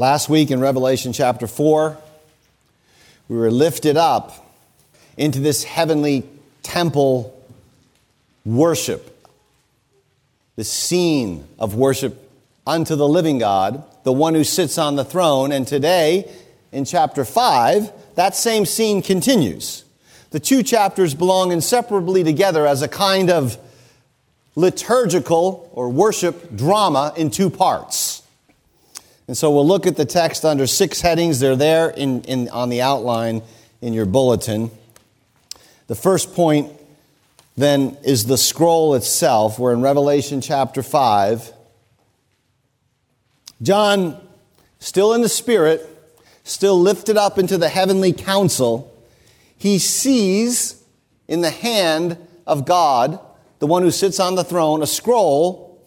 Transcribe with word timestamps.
Last 0.00 0.28
week 0.28 0.52
in 0.52 0.60
Revelation 0.60 1.12
chapter 1.12 1.48
4, 1.48 1.98
we 3.28 3.36
were 3.36 3.50
lifted 3.50 3.96
up 3.96 4.48
into 5.16 5.40
this 5.40 5.64
heavenly 5.64 6.22
temple 6.62 7.36
worship, 8.44 9.28
the 10.54 10.62
scene 10.62 11.48
of 11.58 11.74
worship 11.74 12.30
unto 12.64 12.94
the 12.94 13.08
living 13.08 13.38
God, 13.38 13.82
the 14.04 14.12
one 14.12 14.36
who 14.36 14.44
sits 14.44 14.78
on 14.78 14.94
the 14.94 15.04
throne. 15.04 15.50
And 15.50 15.66
today, 15.66 16.30
in 16.70 16.84
chapter 16.84 17.24
5, 17.24 17.90
that 18.14 18.36
same 18.36 18.66
scene 18.66 19.02
continues. 19.02 19.82
The 20.30 20.38
two 20.38 20.62
chapters 20.62 21.12
belong 21.12 21.50
inseparably 21.50 22.22
together 22.22 22.68
as 22.68 22.82
a 22.82 22.88
kind 22.88 23.30
of 23.30 23.58
liturgical 24.54 25.68
or 25.72 25.88
worship 25.88 26.54
drama 26.54 27.12
in 27.16 27.32
two 27.32 27.50
parts. 27.50 28.17
And 29.28 29.36
so 29.36 29.50
we'll 29.50 29.66
look 29.66 29.86
at 29.86 29.96
the 29.96 30.06
text 30.06 30.44
under 30.46 30.66
six 30.66 31.02
headings. 31.02 31.38
They're 31.38 31.54
there 31.54 31.90
in, 31.90 32.22
in, 32.22 32.48
on 32.48 32.70
the 32.70 32.80
outline 32.80 33.42
in 33.82 33.92
your 33.92 34.06
bulletin. 34.06 34.70
The 35.86 35.94
first 35.94 36.34
point 36.34 36.72
then 37.54 37.98
is 38.04 38.24
the 38.24 38.38
scroll 38.38 38.94
itself. 38.94 39.58
We're 39.58 39.74
in 39.74 39.82
Revelation 39.82 40.40
chapter 40.40 40.82
5. 40.82 41.52
John, 43.60 44.18
still 44.78 45.12
in 45.12 45.20
the 45.20 45.28
Spirit, 45.28 45.86
still 46.44 46.80
lifted 46.80 47.18
up 47.18 47.38
into 47.38 47.58
the 47.58 47.68
heavenly 47.68 48.14
council, 48.14 48.94
he 49.58 49.78
sees 49.78 50.82
in 51.26 51.42
the 51.42 51.50
hand 51.50 52.16
of 52.46 52.64
God, 52.64 53.20
the 53.58 53.66
one 53.66 53.82
who 53.82 53.90
sits 53.90 54.18
on 54.20 54.36
the 54.36 54.44
throne, 54.44 54.82
a 54.82 54.86
scroll 54.86 55.84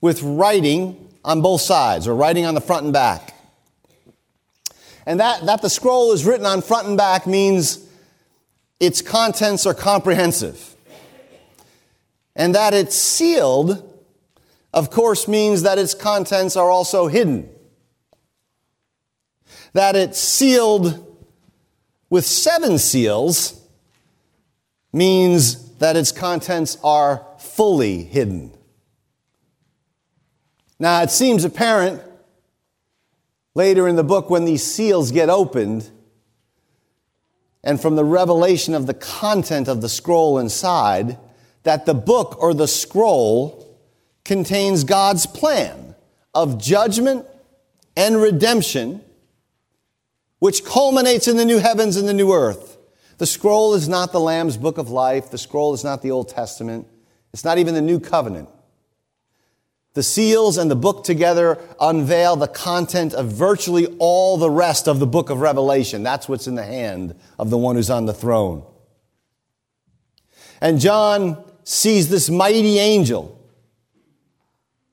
with 0.00 0.22
writing 0.22 1.04
on 1.24 1.40
both 1.40 1.60
sides, 1.60 2.06
or 2.06 2.14
writing 2.14 2.44
on 2.44 2.54
the 2.54 2.60
front 2.60 2.84
and 2.84 2.92
back. 2.92 3.34
And 5.06 5.20
that, 5.20 5.44
that 5.46 5.62
the 5.62 5.70
scroll 5.70 6.12
is 6.12 6.24
written 6.24 6.46
on 6.46 6.62
front 6.62 6.86
and 6.86 6.96
back 6.96 7.26
means 7.26 7.86
its 8.80 9.02
contents 9.02 9.66
are 9.66 9.74
comprehensive. 9.74 10.74
And 12.36 12.54
that 12.54 12.74
it's 12.74 12.96
sealed, 12.96 14.02
of 14.72 14.90
course, 14.90 15.28
means 15.28 15.62
that 15.62 15.78
its 15.78 15.94
contents 15.94 16.56
are 16.56 16.70
also 16.70 17.06
hidden. 17.06 17.48
That 19.72 19.96
it's 19.96 20.18
sealed 20.18 21.00
with 22.10 22.24
seven 22.24 22.78
seals 22.78 23.60
means 24.92 25.70
that 25.78 25.96
its 25.96 26.12
contents 26.12 26.78
are 26.82 27.26
fully 27.38 28.04
hidden. 28.04 28.56
Now, 30.84 31.00
it 31.00 31.10
seems 31.10 31.44
apparent 31.46 32.02
later 33.54 33.88
in 33.88 33.96
the 33.96 34.04
book 34.04 34.28
when 34.28 34.44
these 34.44 34.62
seals 34.62 35.12
get 35.12 35.30
opened 35.30 35.90
and 37.62 37.80
from 37.80 37.96
the 37.96 38.04
revelation 38.04 38.74
of 38.74 38.86
the 38.86 38.92
content 38.92 39.66
of 39.66 39.80
the 39.80 39.88
scroll 39.88 40.38
inside 40.38 41.16
that 41.62 41.86
the 41.86 41.94
book 41.94 42.36
or 42.38 42.52
the 42.52 42.68
scroll 42.68 43.80
contains 44.26 44.84
God's 44.84 45.24
plan 45.24 45.94
of 46.34 46.60
judgment 46.60 47.24
and 47.96 48.20
redemption, 48.20 49.00
which 50.38 50.66
culminates 50.66 51.26
in 51.26 51.38
the 51.38 51.46
new 51.46 51.60
heavens 51.60 51.96
and 51.96 52.06
the 52.06 52.12
new 52.12 52.30
earth. 52.30 52.76
The 53.16 53.26
scroll 53.26 53.72
is 53.72 53.88
not 53.88 54.12
the 54.12 54.20
Lamb's 54.20 54.58
book 54.58 54.76
of 54.76 54.90
life. 54.90 55.30
The 55.30 55.38
scroll 55.38 55.72
is 55.72 55.82
not 55.82 56.02
the 56.02 56.10
Old 56.10 56.28
Testament. 56.28 56.86
It's 57.32 57.42
not 57.42 57.56
even 57.56 57.72
the 57.72 57.80
new 57.80 58.00
covenant. 58.00 58.50
The 59.94 60.02
seals 60.02 60.58
and 60.58 60.68
the 60.68 60.76
book 60.76 61.04
together 61.04 61.58
unveil 61.80 62.34
the 62.34 62.48
content 62.48 63.14
of 63.14 63.28
virtually 63.28 63.86
all 64.00 64.36
the 64.36 64.50
rest 64.50 64.88
of 64.88 64.98
the 64.98 65.06
book 65.06 65.30
of 65.30 65.38
Revelation. 65.40 66.02
That's 66.02 66.28
what's 66.28 66.48
in 66.48 66.56
the 66.56 66.64
hand 66.64 67.14
of 67.38 67.50
the 67.50 67.58
one 67.58 67.76
who's 67.76 67.90
on 67.90 68.06
the 68.06 68.12
throne. 68.12 68.64
And 70.60 70.80
John 70.80 71.44
sees 71.62 72.08
this 72.08 72.28
mighty 72.28 72.78
angel. 72.78 73.40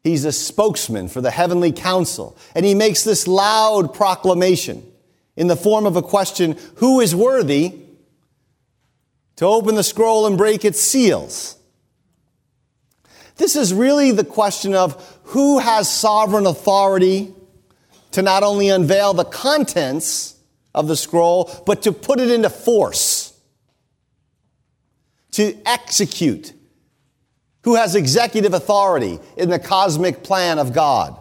He's 0.04 0.24
a 0.24 0.32
spokesman 0.32 1.08
for 1.08 1.20
the 1.20 1.32
heavenly 1.32 1.72
council. 1.72 2.38
And 2.54 2.64
he 2.64 2.76
makes 2.76 3.04
this 3.04 3.28
loud 3.28 3.96
proclamation 3.96 4.86
in 5.36 5.48
the 5.48 5.56
form 5.56 5.88
of 5.88 5.96
a 5.96 6.02
question 6.04 6.58
Who 6.76 7.00
is 7.00 7.16
worthy 7.16 7.74
to 9.38 9.46
open 9.46 9.74
the 9.74 9.84
scroll 9.84 10.28
and 10.28 10.38
break 10.38 10.64
its 10.64 10.80
seals? 10.80 11.58
This 13.42 13.56
is 13.56 13.74
really 13.74 14.12
the 14.12 14.24
question 14.24 14.76
of 14.76 15.20
who 15.24 15.58
has 15.58 15.92
sovereign 15.92 16.46
authority 16.46 17.34
to 18.12 18.22
not 18.22 18.44
only 18.44 18.70
unveil 18.70 19.16
the 19.16 19.24
contents 19.24 20.36
of 20.76 20.88
the 20.88 20.96
scroll, 20.96 21.52
but 21.66 21.82
to 21.82 21.92
put 21.92 22.20
it 22.20 22.30
into 22.30 22.52
force, 22.52 23.34
to 25.32 25.58
execute. 25.66 26.54
Who 27.64 27.74
has 27.74 27.96
executive 27.96 28.54
authority 28.54 29.20
in 29.36 29.50
the 29.50 29.58
cosmic 29.58 30.22
plan 30.22 30.60
of 30.60 30.72
God? 30.72 31.20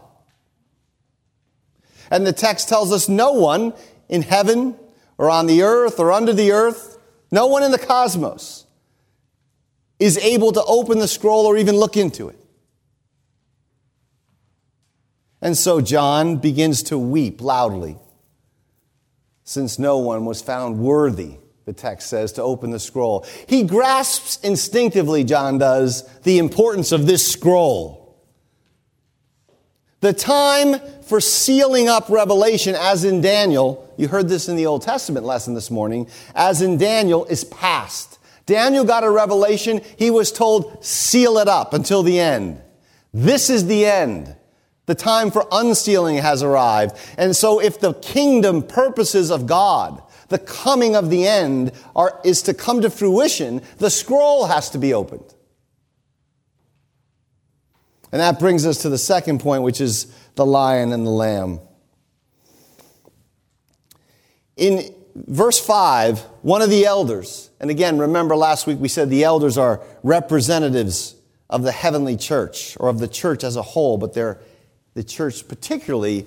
And 2.10 2.26
the 2.26 2.34
text 2.34 2.68
tells 2.68 2.92
us 2.92 3.08
no 3.08 3.32
one 3.32 3.72
in 4.10 4.20
heaven 4.20 4.76
or 5.16 5.30
on 5.30 5.46
the 5.46 5.62
earth 5.62 5.98
or 5.98 6.12
under 6.12 6.34
the 6.34 6.52
earth, 6.52 6.98
no 7.30 7.46
one 7.46 7.62
in 7.62 7.70
the 7.72 7.78
cosmos 7.78 8.66
is 10.00 10.18
able 10.18 10.50
to 10.50 10.64
open 10.64 10.98
the 10.98 11.06
scroll 11.06 11.46
or 11.46 11.56
even 11.56 11.76
look 11.76 11.96
into 11.96 12.28
it. 12.28 12.38
And 15.42 15.56
so 15.56 15.80
John 15.80 16.38
begins 16.38 16.82
to 16.84 16.98
weep 16.98 17.40
loudly, 17.40 17.96
since 19.44 19.78
no 19.78 19.98
one 19.98 20.24
was 20.24 20.42
found 20.42 20.78
worthy, 20.78 21.36
the 21.64 21.72
text 21.72 22.08
says, 22.08 22.32
to 22.32 22.42
open 22.42 22.70
the 22.70 22.78
scroll. 22.78 23.26
He 23.46 23.62
grasps 23.62 24.38
instinctively, 24.42 25.24
John 25.24 25.58
does, 25.58 26.02
the 26.20 26.38
importance 26.38 26.92
of 26.92 27.06
this 27.06 27.30
scroll. 27.30 27.98
The 30.00 30.12
time 30.14 30.80
for 31.02 31.20
sealing 31.20 31.88
up 31.88 32.08
revelation, 32.08 32.74
as 32.74 33.04
in 33.04 33.20
Daniel, 33.20 33.92
you 33.98 34.08
heard 34.08 34.28
this 34.28 34.48
in 34.48 34.56
the 34.56 34.66
Old 34.66 34.82
Testament 34.82 35.26
lesson 35.26 35.54
this 35.54 35.70
morning, 35.70 36.08
as 36.34 36.62
in 36.62 36.78
Daniel, 36.78 37.26
is 37.26 37.44
past. 37.44 38.18
Daniel 38.46 38.84
got 38.84 39.04
a 39.04 39.10
revelation. 39.10 39.80
He 39.96 40.10
was 40.10 40.32
told, 40.32 40.84
seal 40.84 41.38
it 41.38 41.48
up 41.48 41.72
until 41.72 42.02
the 42.02 42.18
end. 42.18 42.60
This 43.12 43.50
is 43.50 43.66
the 43.66 43.86
end. 43.86 44.36
The 44.86 44.94
time 44.94 45.30
for 45.30 45.46
unsealing 45.52 46.16
has 46.16 46.42
arrived. 46.42 46.96
And 47.16 47.36
so 47.36 47.60
if 47.60 47.78
the 47.78 47.94
kingdom 47.94 48.62
purposes 48.62 49.30
of 49.30 49.46
God, 49.46 50.02
the 50.28 50.38
coming 50.38 50.96
of 50.96 51.10
the 51.10 51.26
end 51.26 51.72
are, 51.94 52.20
is 52.24 52.42
to 52.42 52.54
come 52.54 52.80
to 52.82 52.90
fruition, 52.90 53.62
the 53.78 53.90
scroll 53.90 54.46
has 54.46 54.70
to 54.70 54.78
be 54.78 54.94
opened. 54.94 55.34
And 58.12 58.20
that 58.20 58.40
brings 58.40 58.66
us 58.66 58.82
to 58.82 58.88
the 58.88 58.98
second 58.98 59.40
point, 59.40 59.62
which 59.62 59.80
is 59.80 60.12
the 60.34 60.46
lion 60.46 60.92
and 60.92 61.06
the 61.06 61.10
lamb. 61.10 61.60
In 64.56 64.94
verse 65.14 65.58
5, 65.58 66.20
one 66.42 66.62
of 66.62 66.70
the 66.70 66.84
elders, 66.84 67.50
and 67.60 67.70
again, 67.70 67.98
remember 67.98 68.36
last 68.36 68.66
week 68.66 68.78
we 68.78 68.88
said 68.88 69.10
the 69.10 69.24
elders 69.24 69.58
are 69.58 69.80
representatives 70.02 71.14
of 71.48 71.62
the 71.62 71.72
heavenly 71.72 72.16
church 72.16 72.76
or 72.80 72.88
of 72.88 72.98
the 72.98 73.08
church 73.08 73.44
as 73.44 73.56
a 73.56 73.62
whole, 73.62 73.98
but 73.98 74.14
they're 74.14 74.38
the 74.94 75.04
church 75.04 75.46
particularly 75.46 76.26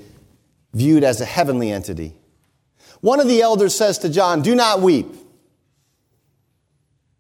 viewed 0.73 1.03
as 1.03 1.21
a 1.21 1.25
heavenly 1.25 1.71
entity. 1.71 2.13
One 3.01 3.19
of 3.19 3.27
the 3.27 3.41
elders 3.41 3.75
says 3.75 3.99
to 3.99 4.09
John, 4.09 4.41
Do 4.41 4.55
not 4.55 4.81
weep. 4.81 5.07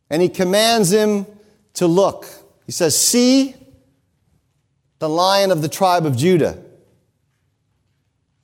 And 0.09 0.21
he 0.21 0.29
commands 0.29 0.91
him 0.91 1.25
to 1.73 1.87
look. 1.87 2.25
He 2.65 2.71
says, 2.71 2.97
See 2.97 3.55
the 4.99 5.09
lion 5.09 5.51
of 5.51 5.61
the 5.61 5.67
tribe 5.67 6.05
of 6.05 6.15
Judah, 6.15 6.63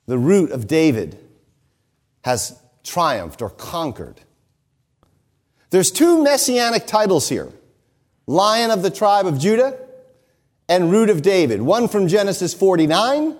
the 0.06 0.18
root 0.18 0.50
of 0.50 0.66
David, 0.66 1.18
has 2.22 2.59
triumphed 2.84 3.42
or 3.42 3.50
conquered. 3.50 4.20
There's 5.70 5.90
two 5.90 6.22
messianic 6.22 6.86
titles 6.86 7.28
here 7.28 7.52
Lion 8.26 8.70
of 8.70 8.82
the 8.82 8.90
tribe 8.90 9.26
of 9.26 9.38
Judah 9.38 9.76
and 10.68 10.90
root 10.90 11.10
of 11.10 11.22
David, 11.22 11.62
one 11.62 11.88
from 11.88 12.06
Genesis 12.06 12.54
49, 12.54 13.36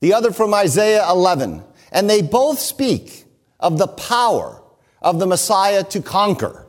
the 0.00 0.12
other 0.12 0.30
from 0.32 0.52
Isaiah 0.52 1.08
11. 1.08 1.64
And 1.90 2.08
they 2.08 2.20
both 2.20 2.58
speak 2.58 3.24
of 3.58 3.78
the 3.78 3.86
power 3.86 4.62
of 5.00 5.18
the 5.18 5.26
Messiah 5.26 5.82
to 5.84 6.02
conquer, 6.02 6.66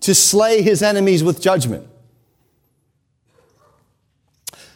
to 0.00 0.14
slay 0.14 0.62
his 0.62 0.82
enemies 0.82 1.24
with 1.24 1.40
judgment. 1.40 1.88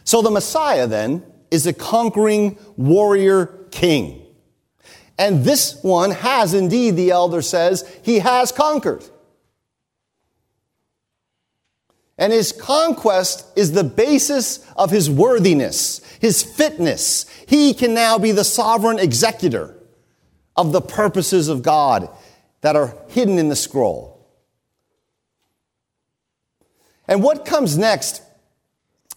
So 0.03 0.21
the 0.21 0.31
Messiah 0.31 0.87
then 0.87 1.23
is 1.49 1.65
a 1.65 1.73
conquering 1.73 2.57
warrior 2.75 3.45
king. 3.71 4.20
And 5.17 5.43
this 5.43 5.77
one 5.83 6.11
has 6.11 6.53
indeed, 6.53 6.95
the 6.95 7.11
elder 7.11 7.41
says, 7.41 7.87
he 8.03 8.19
has 8.19 8.51
conquered. 8.51 9.03
And 12.17 12.31
his 12.31 12.51
conquest 12.51 13.45
is 13.55 13.71
the 13.71 13.83
basis 13.83 14.65
of 14.75 14.91
his 14.91 15.09
worthiness, 15.09 15.99
his 16.19 16.43
fitness. 16.43 17.25
He 17.47 17.73
can 17.73 17.93
now 17.93 18.19
be 18.19 18.31
the 18.31 18.43
sovereign 18.43 18.99
executor 18.99 19.75
of 20.55 20.71
the 20.71 20.81
purposes 20.81 21.47
of 21.47 21.63
God 21.63 22.09
that 22.61 22.75
are 22.75 22.95
hidden 23.07 23.39
in 23.39 23.49
the 23.49 23.55
scroll. 23.55 24.27
And 27.07 27.23
what 27.23 27.45
comes 27.45 27.77
next 27.77 28.21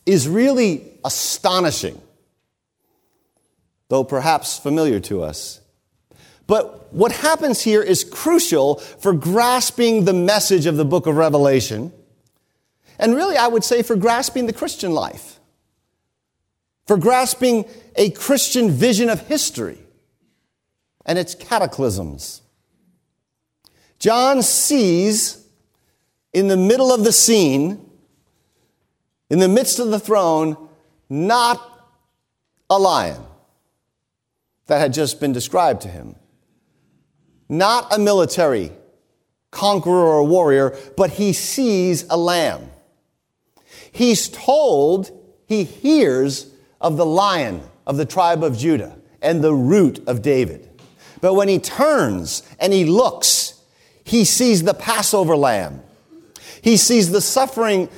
is 0.06 0.26
really 0.28 0.98
astonishing, 1.04 2.00
though 3.88 4.04
perhaps 4.04 4.58
familiar 4.58 5.00
to 5.00 5.22
us. 5.22 5.60
But 6.46 6.92
what 6.92 7.12
happens 7.12 7.62
here 7.62 7.82
is 7.82 8.04
crucial 8.04 8.76
for 8.76 9.12
grasping 9.12 10.04
the 10.04 10.12
message 10.12 10.66
of 10.66 10.76
the 10.76 10.84
book 10.84 11.06
of 11.06 11.16
Revelation 11.16 11.92
and 12.98 13.14
really, 13.14 13.36
I 13.36 13.48
would 13.48 13.64
say 13.64 13.82
for 13.82 13.96
grasping 13.96 14.46
the 14.46 14.52
Christian 14.52 14.92
life, 14.92 15.40
for 16.86 16.96
grasping 16.96 17.64
a 17.96 18.10
Christian 18.10 18.70
vision 18.70 19.08
of 19.08 19.26
history 19.26 19.78
and 21.04 21.18
its 21.18 21.34
cataclysms. 21.34 22.42
John 23.98 24.42
sees 24.42 25.46
in 26.32 26.48
the 26.48 26.56
middle 26.56 26.92
of 26.92 27.04
the 27.04 27.12
scene, 27.12 27.90
in 29.30 29.38
the 29.38 29.48
midst 29.48 29.78
of 29.78 29.88
the 29.88 30.00
throne, 30.00 30.56
not 31.08 31.60
a 32.70 32.78
lion 32.78 33.22
that 34.66 34.78
had 34.78 34.92
just 34.92 35.20
been 35.20 35.32
described 35.32 35.82
to 35.82 35.88
him, 35.88 36.16
not 37.48 37.92
a 37.94 37.98
military 37.98 38.72
conqueror 39.50 40.04
or 40.04 40.24
warrior, 40.24 40.76
but 40.96 41.10
he 41.10 41.32
sees 41.32 42.04
a 42.10 42.16
lamb. 42.16 42.68
He's 43.92 44.28
told, 44.28 45.10
he 45.46 45.64
hears 45.64 46.52
of 46.80 46.96
the 46.96 47.06
lion 47.06 47.62
of 47.86 47.96
the 47.96 48.04
tribe 48.04 48.42
of 48.42 48.58
Judah 48.58 48.98
and 49.22 49.42
the 49.42 49.54
root 49.54 50.02
of 50.06 50.20
David. 50.20 50.68
But 51.20 51.34
when 51.34 51.48
he 51.48 51.58
turns 51.58 52.42
and 52.58 52.72
he 52.72 52.84
looks, 52.84 53.60
he 54.02 54.24
sees 54.24 54.64
the 54.64 54.74
Passover 54.74 55.36
lamb. 55.36 55.82
He 56.60 56.76
sees 56.76 57.10
the 57.10 57.20
suffering 57.20 57.88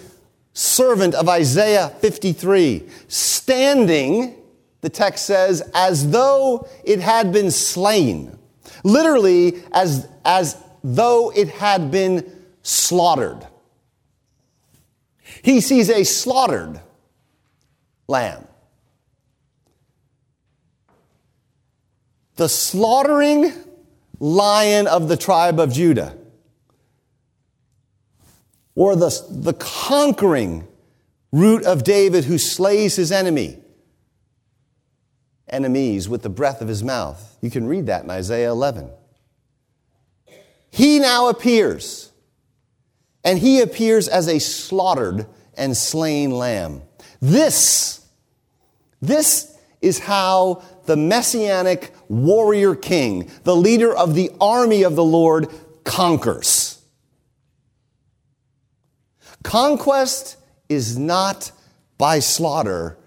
servant 0.52 1.14
of 1.14 1.28
Isaiah 1.28 1.88
53 2.00 2.88
standing, 3.08 4.34
the 4.80 4.88
text 4.88 5.26
says, 5.26 5.62
as 5.74 6.10
though 6.10 6.68
it 6.84 7.00
had 7.00 7.32
been 7.32 7.50
slain. 7.50 8.38
Literally, 8.86 9.64
as, 9.72 10.06
as 10.24 10.56
though 10.84 11.32
it 11.34 11.48
had 11.48 11.90
been 11.90 12.32
slaughtered. 12.62 13.44
He 15.42 15.60
sees 15.60 15.90
a 15.90 16.04
slaughtered 16.04 16.80
lamb. 18.06 18.46
The 22.36 22.48
slaughtering 22.48 23.52
lion 24.20 24.86
of 24.86 25.08
the 25.08 25.16
tribe 25.16 25.58
of 25.58 25.72
Judah, 25.72 26.16
or 28.76 28.94
the, 28.94 29.10
the 29.30 29.54
conquering 29.54 30.68
root 31.32 31.64
of 31.64 31.82
David 31.82 32.26
who 32.26 32.38
slays 32.38 32.94
his 32.94 33.10
enemy, 33.10 33.58
enemies 35.48 36.08
with 36.08 36.22
the 36.22 36.28
breath 36.28 36.60
of 36.60 36.68
his 36.68 36.82
mouth. 36.82 37.36
You 37.40 37.50
can 37.50 37.66
read 37.66 37.86
that 37.86 38.04
in 38.04 38.10
Isaiah 38.10 38.50
11. 38.50 38.90
He 40.70 40.98
now 40.98 41.28
appears 41.28 42.12
and 43.24 43.38
he 43.38 43.60
appears 43.60 44.08
as 44.08 44.28
a 44.28 44.38
slaughtered 44.38 45.26
and 45.54 45.76
slain 45.76 46.30
lamb. 46.30 46.82
This, 47.20 48.06
this 49.00 49.56
is 49.80 49.98
how 49.98 50.62
the 50.84 50.96
messianic 50.96 51.92
warrior 52.08 52.74
king, 52.74 53.30
the 53.44 53.56
leader 53.56 53.94
of 53.94 54.14
the 54.14 54.30
army 54.40 54.82
of 54.82 54.96
the 54.96 55.04
Lord, 55.04 55.48
conquers. 55.84 56.80
Conquest 59.42 60.36
is 60.68 60.98
not 60.98 61.52
by 61.98 62.18
slaughter, 62.18 62.98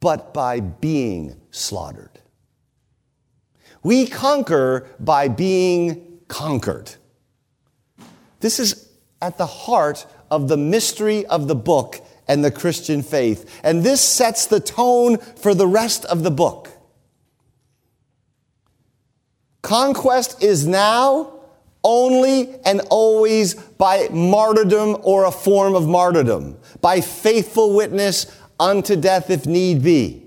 but 0.00 0.32
by 0.32 0.60
being 0.60 1.40
slaughtered. 1.56 2.20
We 3.82 4.06
conquer 4.06 4.88
by 4.98 5.28
being 5.28 6.20
conquered. 6.28 6.94
This 8.40 8.58
is 8.58 8.88
at 9.22 9.38
the 9.38 9.46
heart 9.46 10.06
of 10.30 10.48
the 10.48 10.56
mystery 10.56 11.24
of 11.26 11.48
the 11.48 11.54
book 11.54 12.00
and 12.28 12.44
the 12.44 12.50
Christian 12.50 13.02
faith. 13.02 13.60
And 13.62 13.82
this 13.82 14.00
sets 14.00 14.46
the 14.46 14.60
tone 14.60 15.18
for 15.18 15.54
the 15.54 15.66
rest 15.66 16.04
of 16.06 16.22
the 16.22 16.30
book. 16.30 16.70
Conquest 19.62 20.42
is 20.42 20.66
now 20.66 21.40
only 21.82 22.54
and 22.64 22.80
always 22.90 23.54
by 23.54 24.08
martyrdom 24.10 24.96
or 25.02 25.24
a 25.24 25.30
form 25.30 25.74
of 25.74 25.86
martyrdom, 25.86 26.58
by 26.80 27.00
faithful 27.00 27.74
witness 27.74 28.26
unto 28.58 28.96
death 28.96 29.30
if 29.30 29.46
need 29.46 29.82
be. 29.82 30.25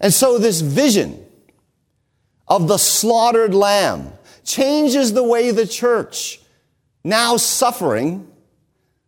And 0.00 0.12
so 0.12 0.38
this 0.38 0.60
vision 0.60 1.24
of 2.46 2.68
the 2.68 2.78
slaughtered 2.78 3.54
lamb 3.54 4.12
changes 4.44 5.12
the 5.12 5.22
way 5.22 5.50
the 5.50 5.66
church 5.66 6.40
now 7.04 7.36
suffering, 7.36 8.26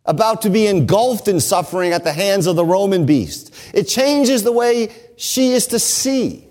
about 0.05 0.43
to 0.43 0.49
be 0.49 0.67
engulfed 0.67 1.27
in 1.27 1.39
suffering 1.39 1.91
at 1.91 2.03
the 2.03 2.13
hands 2.13 2.47
of 2.47 2.55
the 2.55 2.63
Roman 2.63 3.05
beast. 3.05 3.53
It 3.73 3.85
changes 3.85 4.43
the 4.43 4.51
way 4.51 4.89
she 5.17 5.51
is 5.51 5.67
to 5.67 5.79
see, 5.79 6.47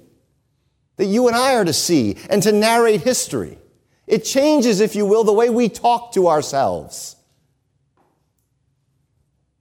that 0.96 1.06
you 1.06 1.28
and 1.28 1.36
I 1.36 1.54
are 1.54 1.64
to 1.64 1.72
see, 1.72 2.16
and 2.28 2.42
to 2.42 2.52
narrate 2.52 3.02
history. 3.02 3.58
It 4.06 4.24
changes, 4.24 4.80
if 4.80 4.94
you 4.94 5.06
will, 5.06 5.24
the 5.24 5.32
way 5.32 5.50
we 5.50 5.68
talk 5.68 6.12
to 6.12 6.28
ourselves 6.28 7.16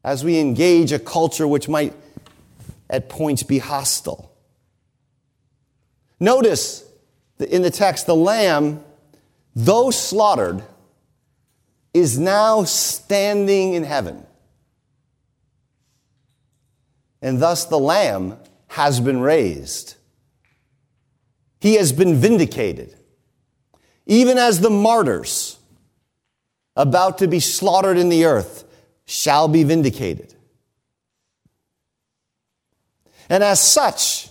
as 0.04 0.24
we 0.24 0.40
engage 0.40 0.92
a 0.92 1.00
culture 1.00 1.48
which 1.48 1.68
might 1.68 1.94
at 2.90 3.10
points 3.10 3.44
be 3.44 3.58
hostile. 3.58 4.35
Notice 6.20 6.84
in 7.40 7.62
the 7.62 7.72
text, 7.72 8.06
the 8.06 8.16
lamb, 8.16 8.84
though 9.56 9.92
slaughtered, 9.92 10.64
is 11.94 12.20
now 12.20 12.64
standing 12.64 13.74
in 13.74 13.84
heaven. 13.84 14.26
And 17.22 17.42
thus 17.42 17.66
the 17.66 17.80
Lamb 17.80 18.38
has 18.68 19.00
been 19.00 19.20
raised. 19.22 19.96
He 21.60 21.76
has 21.76 21.92
been 21.92 22.16
vindicated. 22.16 22.96
Even 24.06 24.38
as 24.38 24.60
the 24.60 24.70
martyrs 24.70 25.58
about 26.76 27.18
to 27.20 27.28
be 27.28 27.40
slaughtered 27.40 27.98
in 27.98 28.10
the 28.10 28.26
earth 28.26 28.66
shall 29.06 29.48
be 29.48 29.64
vindicated. 29.64 30.36
And 33.30 33.44
as 33.44 33.60
such, 33.60 34.30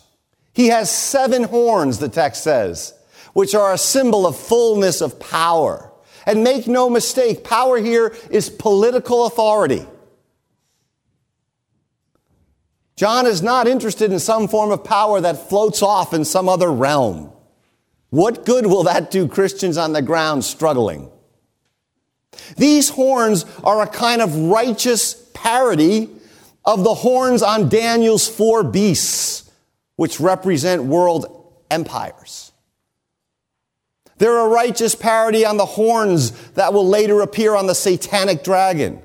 he 0.54 0.68
has 0.68 0.90
seven 0.90 1.44
horns, 1.44 1.98
the 1.98 2.08
text 2.08 2.42
says, 2.42 2.94
which 3.32 3.54
are 3.54 3.72
a 3.72 3.78
symbol 3.78 4.26
of 4.26 4.36
fullness 4.36 5.00
of 5.00 5.20
power. 5.20 5.90
And 6.26 6.42
make 6.42 6.66
no 6.66 6.88
mistake, 6.88 7.44
power 7.44 7.78
here 7.78 8.16
is 8.30 8.48
political 8.48 9.26
authority. 9.26 9.84
John 12.96 13.26
is 13.26 13.42
not 13.42 13.66
interested 13.66 14.12
in 14.12 14.20
some 14.20 14.48
form 14.48 14.70
of 14.70 14.84
power 14.84 15.20
that 15.20 15.48
floats 15.48 15.82
off 15.82 16.14
in 16.14 16.24
some 16.24 16.48
other 16.48 16.72
realm. 16.72 17.32
What 18.10 18.46
good 18.46 18.66
will 18.66 18.84
that 18.84 19.10
do 19.10 19.26
Christians 19.26 19.76
on 19.76 19.92
the 19.92 20.00
ground 20.00 20.44
struggling? 20.44 21.10
These 22.56 22.90
horns 22.90 23.44
are 23.64 23.82
a 23.82 23.88
kind 23.88 24.22
of 24.22 24.36
righteous 24.36 25.14
parody 25.34 26.08
of 26.64 26.84
the 26.84 26.94
horns 26.94 27.42
on 27.42 27.68
Daniel's 27.68 28.28
four 28.28 28.62
beasts, 28.62 29.43
which 29.96 30.20
represent 30.20 30.84
world 30.84 31.52
empires. 31.70 32.52
They're 34.18 34.38
a 34.38 34.48
righteous 34.48 34.94
parody 34.94 35.44
on 35.44 35.56
the 35.56 35.66
horns 35.66 36.30
that 36.52 36.72
will 36.72 36.86
later 36.86 37.20
appear 37.20 37.54
on 37.54 37.66
the 37.66 37.74
satanic 37.74 38.44
dragon. 38.44 39.02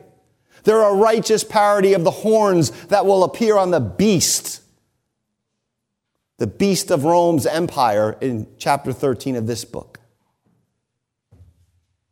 They're 0.64 0.82
a 0.82 0.94
righteous 0.94 1.44
parody 1.44 1.94
of 1.94 2.04
the 2.04 2.12
horns 2.12 2.72
that 2.88 3.06
will 3.06 3.24
appear 3.24 3.58
on 3.58 3.72
the 3.72 3.80
beast, 3.80 4.62
the 6.38 6.48
beast 6.48 6.92
of 6.92 7.06
Rome's 7.06 7.46
empire 7.46 8.18
in 8.22 8.48
chapter 8.58 8.94
13 8.94 9.36
of 9.36 9.48
this 9.48 9.66
book. 9.66 10.00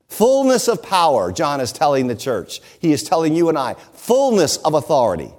Fullness 0.08 0.68
of 0.68 0.82
power, 0.82 1.32
John 1.32 1.62
is 1.62 1.72
telling 1.72 2.08
the 2.08 2.16
church. 2.16 2.62
He 2.80 2.92
is 2.92 3.04
telling 3.04 3.36
you 3.36 3.50
and 3.50 3.58
I, 3.58 3.76
fullness 3.94 4.58
of 4.58 4.74
authority 4.74 5.32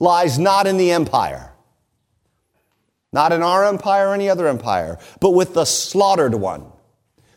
lies 0.00 0.38
not 0.38 0.66
in 0.66 0.78
the 0.78 0.90
empire, 0.90 1.52
not 3.16 3.32
in 3.32 3.42
our 3.42 3.64
empire 3.64 4.08
or 4.08 4.14
any 4.14 4.28
other 4.28 4.46
empire, 4.46 4.98
but 5.20 5.30
with 5.30 5.54
the 5.54 5.64
slaughtered 5.64 6.34
one 6.34 6.70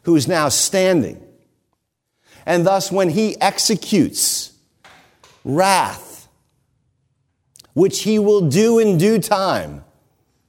who 0.03 0.13
is 0.17 0.27
now 0.27 0.50
standing. 0.50 1.25
And 2.45 2.67
thus, 2.67 2.91
when 2.91 3.09
he 3.09 3.39
executes 3.39 4.51
wrath, 5.45 6.27
which 7.74 8.01
he 8.01 8.19
will 8.19 8.50
do 8.50 8.77
in 8.77 8.98
due 8.98 9.19
time 9.19 9.86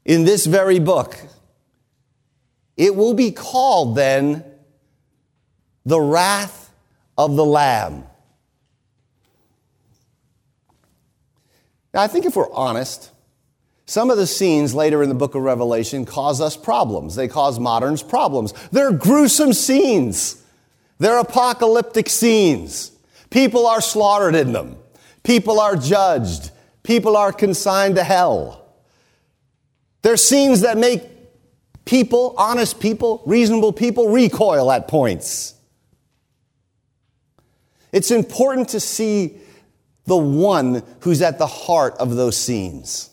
in 0.04 0.24
this 0.24 0.46
very 0.46 0.80
book. 0.80 1.16
It 2.76 2.96
will 2.96 3.14
be 3.14 3.30
called 3.30 3.94
then 3.94 4.42
the 5.84 6.00
wrath 6.00 6.72
of 7.16 7.36
the 7.36 7.44
Lamb. 7.44 8.02
Now, 11.94 12.02
I 12.02 12.08
think 12.08 12.24
if 12.24 12.34
we're 12.34 12.52
honest, 12.52 13.12
some 13.90 14.08
of 14.08 14.18
the 14.18 14.26
scenes 14.28 14.72
later 14.72 15.02
in 15.02 15.08
the 15.08 15.16
book 15.16 15.34
of 15.34 15.42
Revelation 15.42 16.04
cause 16.04 16.40
us 16.40 16.56
problems. 16.56 17.16
They 17.16 17.26
cause 17.26 17.58
moderns 17.58 18.04
problems. 18.04 18.54
They're 18.70 18.92
gruesome 18.92 19.52
scenes. 19.52 20.40
They're 20.98 21.18
apocalyptic 21.18 22.08
scenes. 22.08 22.92
People 23.30 23.66
are 23.66 23.80
slaughtered 23.80 24.36
in 24.36 24.52
them. 24.52 24.76
People 25.24 25.58
are 25.58 25.74
judged. 25.74 26.52
People 26.84 27.16
are 27.16 27.32
consigned 27.32 27.96
to 27.96 28.04
hell. 28.04 28.64
They're 30.02 30.16
scenes 30.16 30.60
that 30.60 30.78
make 30.78 31.02
people, 31.84 32.36
honest 32.38 32.78
people, 32.78 33.24
reasonable 33.26 33.72
people, 33.72 34.08
recoil 34.08 34.70
at 34.70 34.86
points. 34.86 35.54
It's 37.90 38.12
important 38.12 38.68
to 38.68 38.78
see 38.78 39.38
the 40.04 40.16
one 40.16 40.84
who's 41.00 41.22
at 41.22 41.40
the 41.40 41.48
heart 41.48 41.96
of 41.98 42.14
those 42.14 42.36
scenes. 42.36 43.09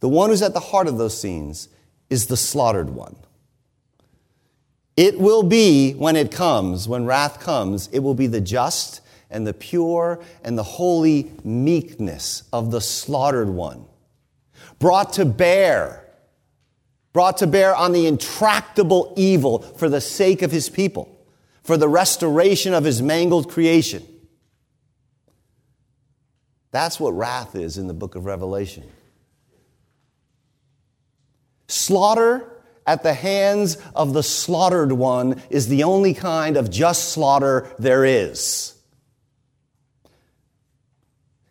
The 0.00 0.08
one 0.08 0.30
who's 0.30 0.42
at 0.42 0.54
the 0.54 0.60
heart 0.60 0.86
of 0.86 0.98
those 0.98 1.18
scenes 1.18 1.68
is 2.10 2.26
the 2.26 2.36
slaughtered 2.36 2.90
one. 2.90 3.16
It 4.96 5.18
will 5.18 5.42
be, 5.42 5.92
when 5.92 6.16
it 6.16 6.30
comes, 6.30 6.88
when 6.88 7.04
wrath 7.04 7.40
comes, 7.40 7.88
it 7.92 7.98
will 7.98 8.14
be 8.14 8.26
the 8.26 8.40
just 8.40 9.00
and 9.30 9.46
the 9.46 9.52
pure 9.52 10.20
and 10.42 10.56
the 10.56 10.62
holy 10.62 11.32
meekness 11.44 12.44
of 12.52 12.70
the 12.70 12.80
slaughtered 12.80 13.48
one, 13.48 13.84
brought 14.78 15.12
to 15.14 15.24
bear, 15.24 16.04
brought 17.12 17.38
to 17.38 17.46
bear 17.46 17.74
on 17.74 17.92
the 17.92 18.06
intractable 18.06 19.12
evil 19.16 19.58
for 19.60 19.88
the 19.88 20.00
sake 20.00 20.42
of 20.42 20.50
his 20.50 20.68
people 20.68 21.12
for 21.66 21.76
the 21.76 21.88
restoration 21.88 22.72
of 22.72 22.84
his 22.84 23.02
mangled 23.02 23.50
creation. 23.50 24.06
That's 26.70 27.00
what 27.00 27.10
wrath 27.10 27.56
is 27.56 27.76
in 27.76 27.88
the 27.88 27.94
book 27.94 28.14
of 28.14 28.24
Revelation. 28.24 28.84
Slaughter 31.68 32.52
at 32.86 33.02
the 33.02 33.14
hands 33.14 33.78
of 33.94 34.12
the 34.12 34.22
slaughtered 34.22 34.92
one 34.92 35.42
is 35.50 35.68
the 35.68 35.82
only 35.82 36.14
kind 36.14 36.56
of 36.56 36.70
just 36.70 37.10
slaughter 37.10 37.70
there 37.78 38.04
is. 38.04 38.74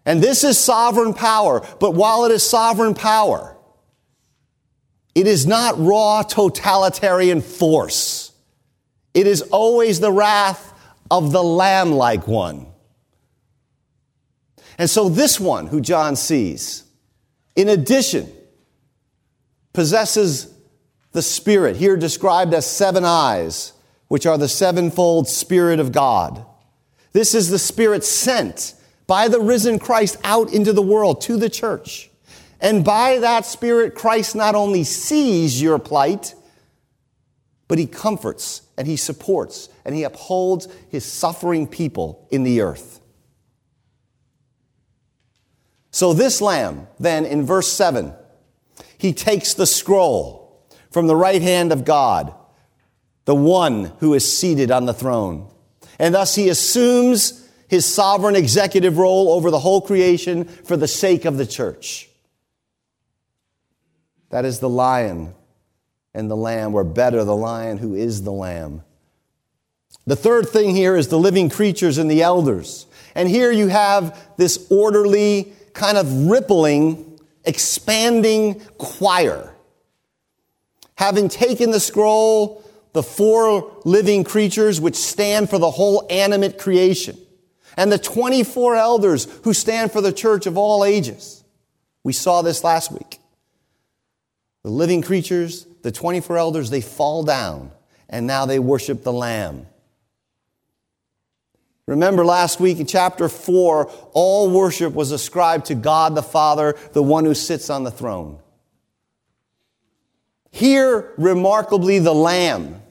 And 0.05 0.21
this 0.21 0.43
is 0.43 0.57
sovereign 0.57 1.13
power, 1.13 1.65
but 1.79 1.91
while 1.91 2.25
it 2.25 2.31
is 2.31 2.43
sovereign 2.47 2.93
power, 2.93 3.57
it 5.15 5.27
is 5.27 5.47
not 5.47 5.79
raw 5.79 6.21
totalitarian 6.21 7.41
force. 7.41 8.31
It 9.13 9.27
is 9.27 9.41
always 9.43 9.99
the 9.99 10.11
wrath 10.11 10.73
of 11.09 11.31
the 11.31 11.43
lamb 11.43 11.91
like 11.93 12.27
one. 12.27 12.67
And 14.77 14.89
so, 14.89 15.07
this 15.07 15.39
one 15.39 15.67
who 15.67 15.79
John 15.79 16.17
sees, 16.17 16.83
in 17.55 17.69
addition, 17.69 18.29
possesses 19.75 20.53
the 21.11 21.21
Spirit, 21.21 21.75
here 21.75 21.95
described 21.95 22.53
as 22.53 22.65
seven 22.65 23.05
eyes, 23.05 23.73
which 24.07 24.25
are 24.25 24.37
the 24.37 24.47
sevenfold 24.47 25.27
Spirit 25.27 25.79
of 25.79 25.91
God. 25.91 26.45
This 27.13 27.33
is 27.33 27.49
the 27.49 27.59
Spirit 27.59 28.03
sent 28.03 28.73
by 29.07 29.27
the 29.27 29.39
risen 29.39 29.79
Christ 29.79 30.17
out 30.23 30.51
into 30.51 30.73
the 30.73 30.81
world 30.81 31.21
to 31.21 31.37
the 31.37 31.49
church. 31.49 32.09
And 32.59 32.83
by 32.83 33.19
that 33.19 33.45
Spirit, 33.45 33.95
Christ 33.95 34.35
not 34.35 34.55
only 34.55 34.83
sees 34.83 35.61
your 35.61 35.79
plight, 35.79 36.33
but 37.67 37.77
he 37.77 37.87
comforts 37.87 38.61
and 38.77 38.87
he 38.87 38.95
supports 38.95 39.69
and 39.85 39.95
he 39.95 40.03
upholds 40.03 40.67
his 40.89 41.05
suffering 41.05 41.67
people 41.67 42.27
in 42.31 42.43
the 42.43 42.61
earth. 42.61 42.99
So, 45.91 46.13
this 46.13 46.41
lamb, 46.41 46.87
then 46.99 47.25
in 47.25 47.45
verse 47.45 47.71
7, 47.71 48.13
he 48.97 49.13
takes 49.13 49.53
the 49.53 49.65
scroll 49.65 50.65
from 50.91 51.07
the 51.07 51.15
right 51.15 51.41
hand 51.41 51.71
of 51.71 51.85
God, 51.85 52.33
the 53.25 53.35
one 53.35 53.91
who 53.99 54.13
is 54.13 54.37
seated 54.37 54.71
on 54.71 54.85
the 54.85 54.93
throne. 54.93 55.51
And 55.99 56.13
thus 56.13 56.35
he 56.35 56.49
assumes 56.49 57.47
his 57.67 57.85
sovereign 57.85 58.35
executive 58.35 58.97
role 58.97 59.29
over 59.29 59.51
the 59.51 59.59
whole 59.59 59.81
creation 59.81 60.45
for 60.45 60.77
the 60.77 60.87
sake 60.87 61.25
of 61.25 61.37
the 61.37 61.45
church. 61.45 62.09
That 64.29 64.45
is 64.45 64.59
the 64.59 64.69
lion 64.69 65.33
and 66.13 66.31
the 66.31 66.35
lamb, 66.35 66.73
or 66.75 66.83
better, 66.83 67.23
the 67.23 67.35
lion 67.35 67.77
who 67.77 67.93
is 67.93 68.23
the 68.23 68.31
lamb. 68.31 68.83
The 70.07 70.15
third 70.15 70.47
thing 70.47 70.75
here 70.75 70.95
is 70.95 71.07
the 71.07 71.19
living 71.19 71.49
creatures 71.49 71.97
and 71.97 72.09
the 72.09 72.21
elders. 72.21 72.85
And 73.15 73.27
here 73.27 73.51
you 73.51 73.67
have 73.67 74.17
this 74.37 74.67
orderly, 74.69 75.53
kind 75.73 75.97
of 75.97 76.27
rippling, 76.27 77.14
expanding 77.45 78.61
choir. 78.77 79.53
Having 80.95 81.29
taken 81.29 81.71
the 81.71 81.79
scroll, 81.79 82.63
the 82.93 83.03
four 83.03 83.81
living 83.83 84.23
creatures 84.23 84.79
which 84.79 84.95
stand 84.95 85.49
for 85.49 85.59
the 85.59 85.71
whole 85.71 86.07
animate 86.09 86.57
creation, 86.57 87.17
and 87.75 87.91
the 87.91 87.97
24 87.97 88.75
elders 88.75 89.27
who 89.43 89.53
stand 89.53 89.91
for 89.91 90.01
the 90.01 90.13
church 90.13 90.45
of 90.45 90.57
all 90.57 90.85
ages. 90.85 91.43
We 92.03 92.13
saw 92.13 92.41
this 92.41 92.63
last 92.63 92.91
week. 92.91 93.19
The 94.63 94.69
living 94.69 95.01
creatures, 95.01 95.67
the 95.81 95.91
24 95.91 96.37
elders, 96.37 96.69
they 96.69 96.81
fall 96.81 97.23
down 97.23 97.71
and 98.09 98.27
now 98.27 98.45
they 98.45 98.59
worship 98.59 99.03
the 99.03 99.13
Lamb. 99.13 99.67
Remember 101.87 102.25
last 102.25 102.59
week 102.59 102.79
in 102.79 102.87
chapter 102.87 103.29
4, 103.29 103.91
all 104.13 104.49
worship 104.49 104.93
was 104.93 105.11
ascribed 105.11 105.67
to 105.67 105.75
God 105.75 106.15
the 106.15 106.23
Father, 106.23 106.75
the 106.93 107.03
one 107.03 107.25
who 107.25 107.35
sits 107.35 107.69
on 107.69 107.83
the 107.83 107.91
throne. 107.91 108.39
Here, 110.51 111.13
remarkably, 111.17 111.99
the 111.99 112.13
Lamb. 112.13 112.81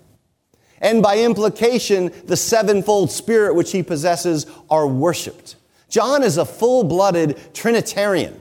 And 0.80 1.02
by 1.02 1.18
implication, 1.18 2.12
the 2.26 2.36
sevenfold 2.36 3.10
Spirit 3.10 3.54
which 3.54 3.72
he 3.72 3.82
possesses 3.82 4.46
are 4.68 4.86
worshiped. 4.86 5.56
John 5.88 6.22
is 6.22 6.36
a 6.36 6.44
full 6.44 6.84
blooded 6.84 7.54
Trinitarian. 7.54 8.40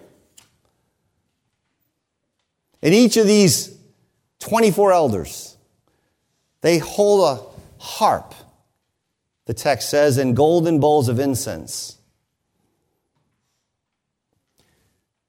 And 2.81 2.93
each 2.93 3.15
of 3.15 3.25
these 3.25 3.75
24 4.39 4.91
elders, 4.91 5.55
they 6.61 6.79
hold 6.79 7.39
a 7.39 7.81
harp, 7.81 8.35
the 9.45 9.53
text 9.53 9.89
says, 9.89 10.17
and 10.17 10.35
golden 10.35 10.79
bowls 10.79 11.09
of 11.09 11.19
incense. 11.19 11.97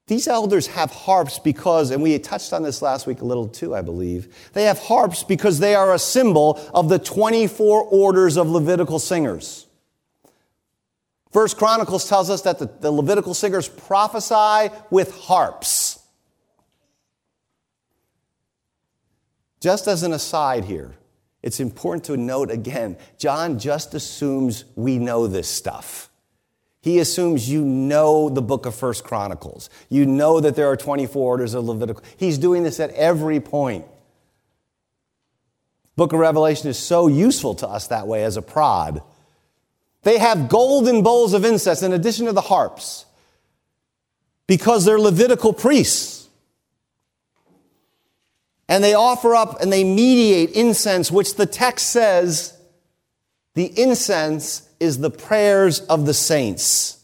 These 0.07 0.27
elders 0.27 0.67
have 0.67 0.91
harps 0.91 1.39
because, 1.39 1.89
and 1.89 2.03
we 2.03 2.17
touched 2.19 2.53
on 2.53 2.61
this 2.61 2.81
last 2.81 3.07
week 3.07 3.21
a 3.21 3.25
little 3.25 3.47
too, 3.47 3.73
I 3.73 3.81
believe. 3.81 4.51
They 4.53 4.65
have 4.65 4.77
harps 4.77 5.23
because 5.23 5.57
they 5.59 5.73
are 5.73 5.93
a 5.93 5.99
symbol 5.99 6.59
of 6.75 6.89
the 6.89 6.99
24 6.99 7.83
orders 7.83 8.37
of 8.37 8.47
Levitical 8.47 8.99
singers. 8.99 9.65
First 11.31 11.57
Chronicles 11.57 12.07
tells 12.07 12.29
us 12.29 12.43
that 12.43 12.59
the, 12.59 12.67
the 12.79 12.91
Levitical 12.91 13.33
singers 13.33 13.67
prophesy 13.67 14.73
with 14.91 15.13
harps. 15.23 15.99
Just 19.59 19.87
as 19.87 20.03
an 20.03 20.13
aside 20.13 20.65
here, 20.65 20.95
it's 21.45 21.59
important 21.59 22.05
to 22.05 22.17
note 22.17 22.49
again, 22.49 22.97
John 23.19 23.59
just 23.59 23.93
assumes 23.93 24.65
we 24.75 24.97
know 24.97 25.27
this 25.27 25.47
stuff. 25.47 26.09
He 26.81 26.97
assumes 26.97 27.47
you 27.47 27.63
know 27.63 28.29
the 28.29 28.41
book 28.41 28.65
of 28.65 28.73
First 28.73 29.03
Chronicles. 29.03 29.69
You 29.87 30.07
know 30.07 30.39
that 30.39 30.55
there 30.55 30.71
are 30.71 30.75
24 30.75 31.23
orders 31.23 31.53
of 31.53 31.65
Levitical. 31.65 32.03
He's 32.17 32.39
doing 32.39 32.63
this 32.63 32.79
at 32.79 32.89
every 32.91 33.39
point. 33.39 33.85
Book 35.95 36.13
of 36.13 36.19
Revelation 36.19 36.67
is 36.67 36.79
so 36.79 37.07
useful 37.07 37.53
to 37.55 37.67
us 37.67 37.87
that 37.87 38.07
way 38.07 38.23
as 38.23 38.37
a 38.37 38.41
prod. 38.41 39.03
They 40.01 40.17
have 40.17 40.49
golden 40.49 41.03
bowls 41.03 41.33
of 41.33 41.45
incense 41.45 41.83
in 41.83 41.93
addition 41.93 42.25
to 42.25 42.33
the 42.33 42.41
harps 42.41 43.05
because 44.47 44.83
they're 44.83 44.99
Levitical 44.99 45.53
priests. 45.53 46.14
And 48.67 48.83
they 48.83 48.93
offer 48.93 49.35
up 49.35 49.61
and 49.61 49.71
they 49.71 49.83
mediate 49.83 50.51
incense, 50.51 51.11
which 51.11 51.35
the 51.35 51.45
text 51.45 51.91
says 51.91 52.57
the 53.53 53.71
incense 53.79 54.67
is 54.79 54.99
the 54.99 55.11
prayers 55.11 55.79
of 55.81 56.05
the 56.05 56.13
saints. 56.13 57.03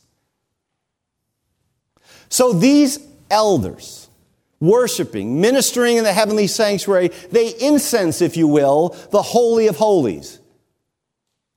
So 2.30 2.54
these 2.54 3.00
elders, 3.30 4.10
worshiping, 4.60 5.42
ministering 5.42 5.98
in 5.98 6.04
the 6.04 6.14
heavenly 6.14 6.48
sanctuary, 6.48 7.10
they 7.32 7.54
incense, 7.60 8.22
if 8.22 8.38
you 8.38 8.48
will, 8.48 8.96
the 9.12 9.22
Holy 9.22 9.68
of 9.68 9.78
Holies. 9.78 10.40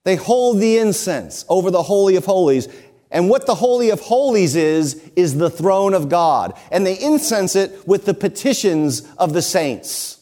They 0.04 0.16
hold 0.16 0.60
the 0.60 0.78
incense 0.78 1.44
over 1.48 1.70
the 1.70 1.82
Holy 1.82 2.16
of 2.16 2.26
Holies. 2.26 2.68
And 3.14 3.30
what 3.30 3.46
the 3.46 3.54
Holy 3.54 3.90
of 3.90 4.00
Holies 4.00 4.56
is, 4.56 5.00
is 5.14 5.38
the 5.38 5.48
throne 5.48 5.94
of 5.94 6.08
God. 6.08 6.58
And 6.72 6.84
they 6.84 6.98
incense 6.98 7.54
it 7.54 7.86
with 7.86 8.06
the 8.06 8.12
petitions 8.12 9.08
of 9.16 9.32
the 9.32 9.40
saints. 9.40 10.20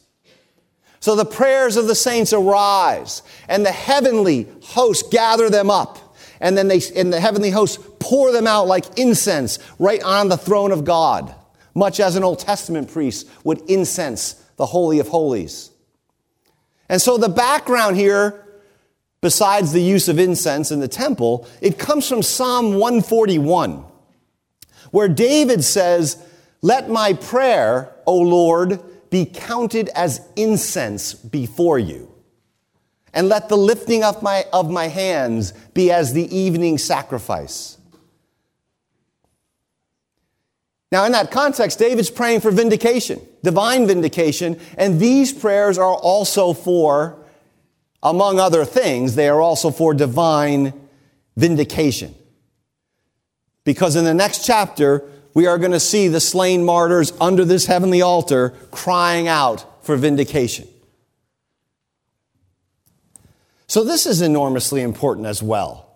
So 1.00 1.16
the 1.16 1.24
prayers 1.24 1.76
of 1.76 1.88
the 1.88 1.94
saints 1.94 2.32
arise, 2.32 3.22
and 3.48 3.66
the 3.66 3.72
heavenly 3.72 4.46
hosts 4.62 5.08
gather 5.08 5.48
them 5.48 5.70
up. 5.70 6.16
And 6.38 6.56
then 6.56 6.68
they, 6.68 6.80
and 6.94 7.10
the 7.10 7.18
heavenly 7.18 7.50
hosts 7.50 7.82
pour 7.98 8.30
them 8.30 8.46
out 8.46 8.66
like 8.66 8.98
incense 8.98 9.58
right 9.78 10.02
on 10.02 10.28
the 10.28 10.36
throne 10.36 10.70
of 10.70 10.84
God, 10.84 11.34
much 11.74 11.98
as 11.98 12.14
an 12.14 12.22
Old 12.22 12.40
Testament 12.40 12.92
priest 12.92 13.26
would 13.42 13.62
incense 13.70 14.34
the 14.56 14.66
Holy 14.66 14.98
of 14.98 15.08
Holies. 15.08 15.70
And 16.90 17.00
so 17.00 17.16
the 17.16 17.30
background 17.30 17.96
here, 17.96 18.46
besides 19.22 19.72
the 19.72 19.80
use 19.80 20.08
of 20.08 20.18
incense 20.18 20.70
in 20.70 20.80
the 20.80 20.88
temple, 20.88 21.48
it 21.62 21.78
comes 21.78 22.06
from 22.06 22.22
Psalm 22.22 22.74
141, 22.74 23.84
where 24.90 25.08
David 25.08 25.64
says, 25.64 26.22
Let 26.60 26.90
my 26.90 27.14
prayer, 27.14 27.94
O 28.04 28.18
Lord, 28.18 28.80
be 29.08 29.24
counted 29.24 29.88
as 29.94 30.20
incense 30.36 31.14
before 31.14 31.78
you. 31.78 32.12
And 33.14 33.28
let 33.28 33.48
the 33.48 33.56
lifting 33.56 34.04
of 34.04 34.22
my, 34.22 34.44
of 34.52 34.70
my 34.70 34.88
hands 34.88 35.52
be 35.74 35.90
as 35.90 36.12
the 36.12 36.34
evening 36.34 36.78
sacrifice. 36.78 37.78
Now, 40.90 41.04
in 41.04 41.12
that 41.12 41.30
context, 41.30 41.78
David's 41.78 42.10
praying 42.10 42.40
for 42.40 42.50
vindication, 42.50 43.20
divine 43.42 43.86
vindication, 43.86 44.58
and 44.76 44.98
these 44.98 45.32
prayers 45.32 45.78
are 45.78 45.94
also 45.94 46.52
for, 46.52 47.21
among 48.02 48.40
other 48.40 48.64
things, 48.64 49.14
they 49.14 49.28
are 49.28 49.40
also 49.40 49.70
for 49.70 49.94
divine 49.94 50.72
vindication. 51.36 52.14
Because 53.64 53.96
in 53.96 54.04
the 54.04 54.14
next 54.14 54.44
chapter, 54.44 55.08
we 55.34 55.46
are 55.46 55.58
going 55.58 55.72
to 55.72 55.80
see 55.80 56.08
the 56.08 56.20
slain 56.20 56.64
martyrs 56.64 57.12
under 57.20 57.44
this 57.44 57.66
heavenly 57.66 58.02
altar 58.02 58.50
crying 58.70 59.28
out 59.28 59.84
for 59.84 59.96
vindication. 59.96 60.68
So, 63.66 63.84
this 63.84 64.04
is 64.04 64.20
enormously 64.20 64.82
important 64.82 65.26
as 65.26 65.42
well. 65.42 65.88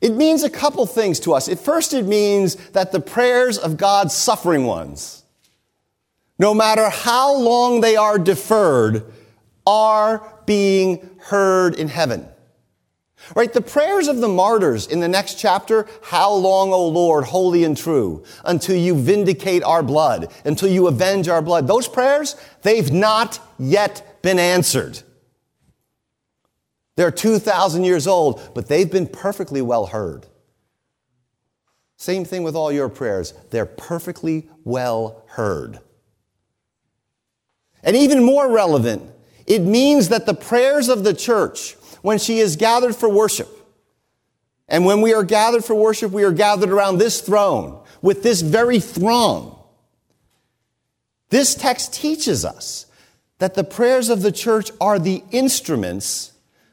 It 0.00 0.14
means 0.14 0.42
a 0.42 0.50
couple 0.50 0.86
things 0.86 1.20
to 1.20 1.34
us. 1.34 1.48
At 1.48 1.58
first, 1.58 1.92
it 1.92 2.06
means 2.06 2.56
that 2.70 2.90
the 2.90 3.00
prayers 3.00 3.58
of 3.58 3.76
God's 3.76 4.14
suffering 4.14 4.64
ones, 4.64 5.22
no 6.38 6.54
matter 6.54 6.88
how 6.88 7.36
long 7.36 7.80
they 7.80 7.96
are 7.96 8.18
deferred, 8.18 9.04
are 9.66 10.37
being 10.48 11.10
heard 11.20 11.74
in 11.74 11.88
heaven. 11.88 12.26
Right? 13.36 13.52
The 13.52 13.60
prayers 13.60 14.08
of 14.08 14.18
the 14.18 14.28
martyrs 14.28 14.86
in 14.86 15.00
the 15.00 15.08
next 15.08 15.38
chapter, 15.38 15.86
how 16.02 16.32
long, 16.32 16.72
O 16.72 16.88
Lord, 16.88 17.24
holy 17.24 17.64
and 17.64 17.76
true, 17.76 18.24
until 18.46 18.74
you 18.74 18.94
vindicate 18.94 19.62
our 19.62 19.82
blood, 19.82 20.32
until 20.46 20.70
you 20.70 20.86
avenge 20.86 21.28
our 21.28 21.42
blood. 21.42 21.66
Those 21.66 21.86
prayers, 21.86 22.34
they've 22.62 22.90
not 22.90 23.40
yet 23.58 24.22
been 24.22 24.38
answered. 24.38 25.02
They're 26.96 27.10
2,000 27.10 27.84
years 27.84 28.06
old, 28.06 28.40
but 28.54 28.68
they've 28.68 28.90
been 28.90 29.06
perfectly 29.06 29.60
well 29.60 29.86
heard. 29.86 30.26
Same 31.98 32.24
thing 32.24 32.42
with 32.42 32.56
all 32.56 32.72
your 32.72 32.88
prayers. 32.88 33.34
They're 33.50 33.66
perfectly 33.66 34.48
well 34.64 35.24
heard. 35.26 35.80
And 37.82 37.94
even 37.94 38.24
more 38.24 38.50
relevant, 38.50 39.02
it 39.48 39.62
means 39.62 40.10
that 40.10 40.26
the 40.26 40.34
prayers 40.34 40.88
of 40.88 41.02
the 41.04 41.14
church, 41.14 41.72
when 42.02 42.18
she 42.18 42.38
is 42.38 42.56
gathered 42.56 42.94
for 42.94 43.08
worship, 43.08 43.48
and 44.68 44.84
when 44.84 45.00
we 45.00 45.14
are 45.14 45.24
gathered 45.24 45.64
for 45.64 45.74
worship, 45.74 46.12
we 46.12 46.22
are 46.22 46.32
gathered 46.32 46.68
around 46.68 46.98
this 46.98 47.22
throne 47.22 47.82
with 48.02 48.22
this 48.22 48.42
very 48.42 48.78
throng. 48.78 49.58
This 51.30 51.54
text 51.54 51.94
teaches 51.94 52.44
us 52.44 52.86
that 53.38 53.54
the 53.54 53.64
prayers 53.64 54.10
of 54.10 54.20
the 54.20 54.32
church 54.32 54.70
are 54.80 54.98
the 54.98 55.24
instruments 55.30 56.32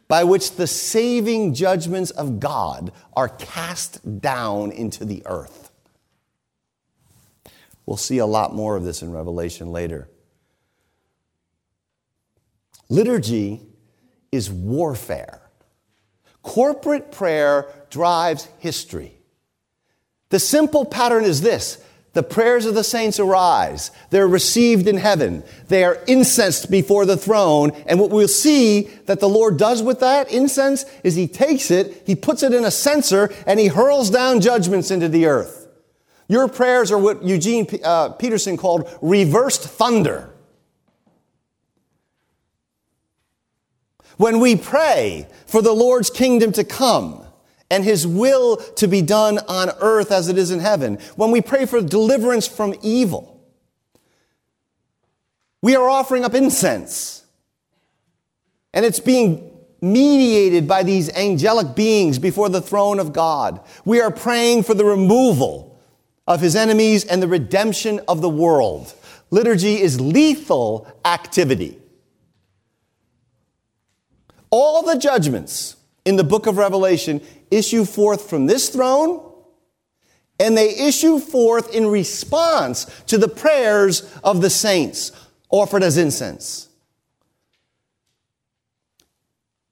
by 0.10 0.26
which 0.26 0.58
the 0.58 0.68
saving 0.68 1.54
judgments 1.54 2.12
of 2.12 2.42
God 2.42 2.92
are 3.16 3.30
cast 3.30 4.20
down 4.20 4.72
into 4.72 5.06
the 5.06 5.24
earth. 5.26 5.72
We'll 7.86 7.98
see 7.98 8.18
a 8.18 8.26
lot 8.26 8.54
more 8.54 8.76
of 8.76 8.84
this 8.84 9.02
in 9.02 9.14
Revelation 9.14 9.72
later. 9.72 10.10
Liturgy 12.90 13.62
is 14.32 14.52
warfare. 14.52 15.42
Corporate 16.44 17.12
prayer 17.12 17.74
drives 17.90 18.48
history. 18.60 19.18
The 20.30 20.40
simple 20.40 20.86
pattern 20.86 21.24
is 21.24 21.42
this 21.42 21.84
the 22.16 22.24
prayers 22.24 22.66
of 22.66 22.76
the 22.76 22.84
saints 22.84 23.20
arise. 23.20 23.92
They're 24.10 24.28
received 24.28 24.88
in 24.88 24.96
heaven. 24.96 25.44
They 25.68 25.84
are 25.84 26.00
incensed 26.08 26.72
before 26.72 27.06
the 27.06 27.18
throne. 27.18 27.72
And 27.88 28.00
what 28.00 28.10
we'll 28.10 28.30
see 28.30 28.84
that 29.06 29.20
the 29.20 29.28
Lord 29.28 29.58
does 29.58 29.84
with 29.84 30.00
that 30.00 30.32
incense 30.32 30.86
is 31.04 31.16
he 31.16 31.28
takes 31.28 31.72
it, 31.72 32.04
he 32.06 32.16
puts 32.16 32.42
it 32.42 32.54
in 32.54 32.64
a 32.64 32.72
censer, 32.72 33.34
and 33.46 33.60
he 33.60 33.68
hurls 33.68 34.10
down 34.10 34.40
judgments 34.40 34.92
into 34.92 35.10
the 35.10 35.26
earth. 35.26 35.68
Your 36.30 36.48
prayers 36.48 36.90
are 36.90 36.98
what 36.98 37.22
Eugene 37.22 37.68
uh, 37.84 38.10
Peterson 38.10 38.56
called 38.56 38.90
reversed 39.02 39.64
thunder. 39.64 40.30
When 44.18 44.40
we 44.40 44.56
pray 44.56 45.28
for 45.46 45.62
the 45.62 45.74
Lord's 45.74 46.10
kingdom 46.10 46.52
to 46.54 46.64
come, 46.64 47.26
and 47.70 47.84
his 47.84 48.06
will 48.06 48.58
to 48.58 48.88
be 48.88 49.02
done 49.02 49.40
on 49.48 49.72
earth 49.80 50.12
as 50.12 50.30
it 50.30 50.38
is 50.38 50.52
in 50.52 50.60
heaven. 50.60 51.00
When 51.16 51.32
we 51.32 51.42
pray 51.42 51.66
for 51.66 51.82
deliverance 51.82 52.48
from 52.48 52.76
evil, 52.82 53.44
we 55.62 55.76
are 55.76 55.90
offering 55.90 56.24
up 56.24 56.36
incense. 56.36 57.24
And 58.74 58.86
it's 58.86 59.00
being 59.00 59.52
mediated 59.82 60.68
by 60.68 60.84
these 60.84 61.10
angelic 61.16 61.76
beings 61.76 62.20
before 62.20 62.50
the 62.50 62.62
throne 62.62 63.00
of 63.00 63.14
God. 63.14 63.60
We 63.84 64.02
are 64.02 64.12
praying 64.12 64.64
for 64.64 64.74
the 64.74 64.86
removal 64.86 65.80
of 66.28 66.42
his 66.42 66.56
enemies 66.56 67.06
and 67.06 67.22
the 67.22 67.28
redemption 67.28 68.00
of 68.08 68.22
the 68.22 68.30
world. 68.30 68.94
Liturgy 69.32 69.82
is 69.82 70.00
lethal 70.00 70.88
activity. 71.04 71.80
All 74.58 74.84
the 74.84 74.98
judgments 74.98 75.76
in 76.06 76.16
the 76.16 76.24
book 76.24 76.48
of 76.48 76.56
Revelation 76.56 77.20
issue 77.52 77.84
forth 77.84 78.30
from 78.30 78.46
this 78.46 78.70
throne, 78.70 79.22
and 80.40 80.58
they 80.58 80.70
issue 80.78 81.20
forth 81.20 81.76
in 81.76 81.88
response 81.88 82.86
to 83.08 83.18
the 83.18 83.28
prayers 83.28 84.10
of 84.24 84.40
the 84.40 84.50
saints 84.50 85.12
offered 85.50 85.84
as 85.84 85.98
incense. 85.98 86.70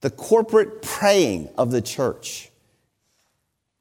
The 0.02 0.10
corporate 0.10 0.82
praying 0.82 1.48
of 1.58 1.72
the 1.72 1.82
church 1.82 2.52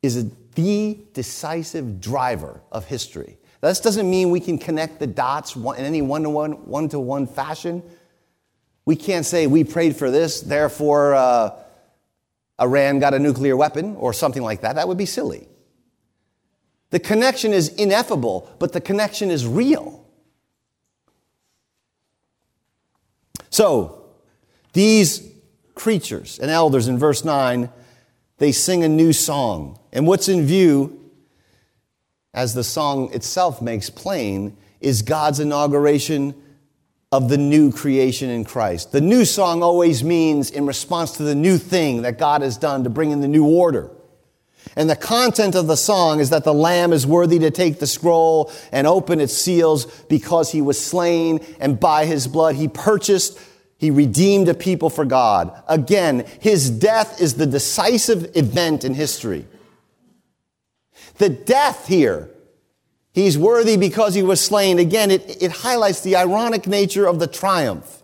is 0.02 0.30
the 0.54 0.98
decisive 1.14 2.00
driver 2.00 2.60
of 2.70 2.84
history. 2.84 3.38
This 3.60 3.80
doesn't 3.80 4.08
mean 4.08 4.30
we 4.30 4.38
can 4.38 4.56
connect 4.56 5.00
the 5.00 5.08
dots 5.08 5.56
in 5.56 5.74
any 5.78 6.00
one 6.00 6.22
to 6.22 6.30
one, 6.30 6.52
one 6.64 6.88
to 6.90 7.00
one 7.00 7.26
fashion. 7.26 7.82
We 8.84 8.96
can't 8.96 9.24
say 9.24 9.46
we 9.46 9.64
prayed 9.64 9.96
for 9.96 10.10
this, 10.10 10.40
therefore 10.40 11.14
uh, 11.14 11.50
Iran 12.60 12.98
got 12.98 13.14
a 13.14 13.18
nuclear 13.18 13.56
weapon 13.56 13.96
or 13.96 14.12
something 14.12 14.42
like 14.42 14.62
that. 14.62 14.74
That 14.76 14.88
would 14.88 14.98
be 14.98 15.06
silly. 15.06 15.46
The 16.90 17.00
connection 17.00 17.52
is 17.52 17.68
ineffable, 17.70 18.50
but 18.58 18.72
the 18.72 18.80
connection 18.80 19.30
is 19.30 19.46
real. 19.46 20.04
So, 23.50 24.04
these 24.72 25.28
creatures 25.74 26.38
and 26.38 26.50
elders 26.50 26.88
in 26.88 26.98
verse 26.98 27.24
9, 27.24 27.70
they 28.38 28.52
sing 28.52 28.84
a 28.84 28.88
new 28.88 29.12
song. 29.12 29.78
And 29.92 30.06
what's 30.06 30.28
in 30.28 30.44
view, 30.46 31.10
as 32.34 32.54
the 32.54 32.64
song 32.64 33.12
itself 33.12 33.62
makes 33.62 33.90
plain, 33.90 34.56
is 34.80 35.02
God's 35.02 35.40
inauguration 35.40 36.34
of 37.12 37.28
the 37.28 37.36
new 37.36 37.70
creation 37.70 38.30
in 38.30 38.42
Christ. 38.42 38.90
The 38.90 39.00
new 39.02 39.26
song 39.26 39.62
always 39.62 40.02
means 40.02 40.50
in 40.50 40.64
response 40.64 41.12
to 41.18 41.22
the 41.22 41.34
new 41.34 41.58
thing 41.58 42.02
that 42.02 42.18
God 42.18 42.40
has 42.40 42.56
done 42.56 42.84
to 42.84 42.90
bring 42.90 43.10
in 43.10 43.20
the 43.20 43.28
new 43.28 43.44
order. 43.44 43.90
And 44.76 44.88
the 44.88 44.96
content 44.96 45.54
of 45.54 45.66
the 45.66 45.76
song 45.76 46.20
is 46.20 46.30
that 46.30 46.44
the 46.44 46.54
Lamb 46.54 46.92
is 46.92 47.06
worthy 47.06 47.38
to 47.40 47.50
take 47.50 47.78
the 47.78 47.86
scroll 47.86 48.50
and 48.72 48.86
open 48.86 49.20
its 49.20 49.34
seals 49.34 49.84
because 50.04 50.50
he 50.52 50.62
was 50.62 50.82
slain 50.82 51.44
and 51.60 51.78
by 51.78 52.06
his 52.06 52.26
blood 52.26 52.54
he 52.54 52.68
purchased, 52.68 53.38
he 53.76 53.90
redeemed 53.90 54.48
a 54.48 54.54
people 54.54 54.88
for 54.88 55.04
God. 55.04 55.52
Again, 55.68 56.24
his 56.40 56.70
death 56.70 57.20
is 57.20 57.34
the 57.34 57.46
decisive 57.46 58.34
event 58.36 58.84
in 58.84 58.94
history. 58.94 59.46
The 61.18 61.28
death 61.28 61.88
here 61.88 62.30
He's 63.12 63.36
worthy 63.36 63.76
because 63.76 64.14
he 64.14 64.22
was 64.22 64.40
slain. 64.40 64.78
Again, 64.78 65.10
it, 65.10 65.42
it 65.42 65.50
highlights 65.50 66.00
the 66.00 66.16
ironic 66.16 66.66
nature 66.66 67.06
of 67.06 67.18
the 67.18 67.26
triumph. 67.26 68.02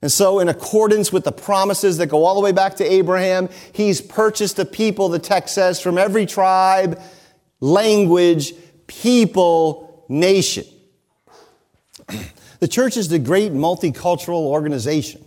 And 0.00 0.10
so, 0.10 0.40
in 0.40 0.48
accordance 0.48 1.12
with 1.12 1.24
the 1.24 1.32
promises 1.32 1.98
that 1.98 2.06
go 2.06 2.24
all 2.24 2.34
the 2.34 2.40
way 2.40 2.52
back 2.52 2.76
to 2.76 2.84
Abraham, 2.84 3.48
he's 3.72 4.00
purchased 4.00 4.58
a 4.58 4.64
people, 4.64 5.08
the 5.08 5.20
text 5.20 5.54
says, 5.54 5.80
from 5.80 5.96
every 5.96 6.26
tribe, 6.26 7.00
language, 7.60 8.52
people, 8.86 10.04
nation. 10.08 10.64
The 12.62 12.68
church 12.68 12.96
is 12.96 13.08
the 13.08 13.18
great 13.18 13.50
multicultural 13.50 14.44
organization. 14.44 15.24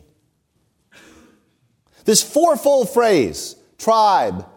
This 2.05 2.23
fourfold 2.23 2.89
phrase, 2.89 3.57
tribe, 3.77 4.47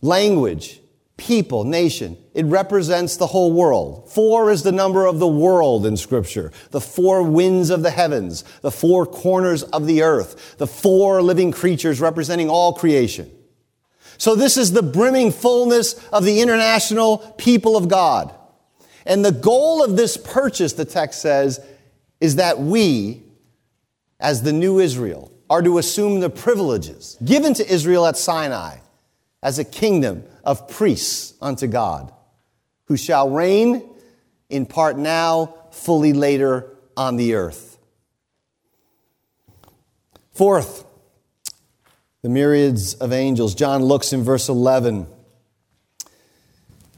language, 0.00 0.80
people, 1.16 1.64
nation. 1.64 2.16
It 2.32 2.46
represents 2.46 3.16
the 3.16 3.26
whole 3.26 3.52
world. 3.52 4.10
Four 4.10 4.50
is 4.50 4.62
the 4.62 4.72
number 4.72 5.06
of 5.06 5.18
the 5.18 5.28
world 5.28 5.84
in 5.84 5.96
scripture. 5.96 6.52
The 6.70 6.80
four 6.80 7.22
winds 7.22 7.70
of 7.70 7.82
the 7.82 7.90
heavens, 7.90 8.44
the 8.62 8.70
four 8.70 9.04
corners 9.04 9.62
of 9.64 9.86
the 9.86 10.02
earth, 10.02 10.56
the 10.58 10.66
four 10.66 11.20
living 11.20 11.52
creatures 11.52 12.00
representing 12.00 12.48
all 12.48 12.72
creation. 12.72 13.30
So 14.16 14.34
this 14.34 14.56
is 14.56 14.72
the 14.72 14.82
brimming 14.82 15.30
fullness 15.32 15.94
of 16.08 16.24
the 16.24 16.40
international 16.40 17.18
people 17.36 17.76
of 17.76 17.88
God. 17.88 18.34
And 19.04 19.24
the 19.24 19.32
goal 19.32 19.82
of 19.82 19.96
this 19.96 20.16
purchase, 20.16 20.72
the 20.72 20.84
text 20.84 21.20
says, 21.20 21.64
is 22.20 22.36
that 22.36 22.58
we, 22.58 23.22
as 24.20 24.42
the 24.42 24.52
new 24.52 24.80
Israel, 24.80 25.32
are 25.50 25.62
to 25.62 25.78
assume 25.78 26.20
the 26.20 26.30
privileges 26.30 27.16
given 27.24 27.54
to 27.54 27.72
Israel 27.72 28.06
at 28.06 28.16
Sinai 28.16 28.78
as 29.42 29.58
a 29.58 29.64
kingdom 29.64 30.24
of 30.44 30.68
priests 30.68 31.34
unto 31.40 31.66
God, 31.66 32.12
who 32.86 32.96
shall 32.96 33.30
reign 33.30 33.88
in 34.48 34.66
part 34.66 34.96
now, 34.96 35.54
fully 35.70 36.12
later 36.12 36.70
on 36.96 37.16
the 37.16 37.34
earth. 37.34 37.78
Fourth, 40.32 40.84
the 42.22 42.28
myriads 42.28 42.94
of 42.94 43.12
angels. 43.12 43.54
John 43.54 43.82
looks 43.82 44.12
in 44.12 44.22
verse 44.22 44.48
11 44.48 45.06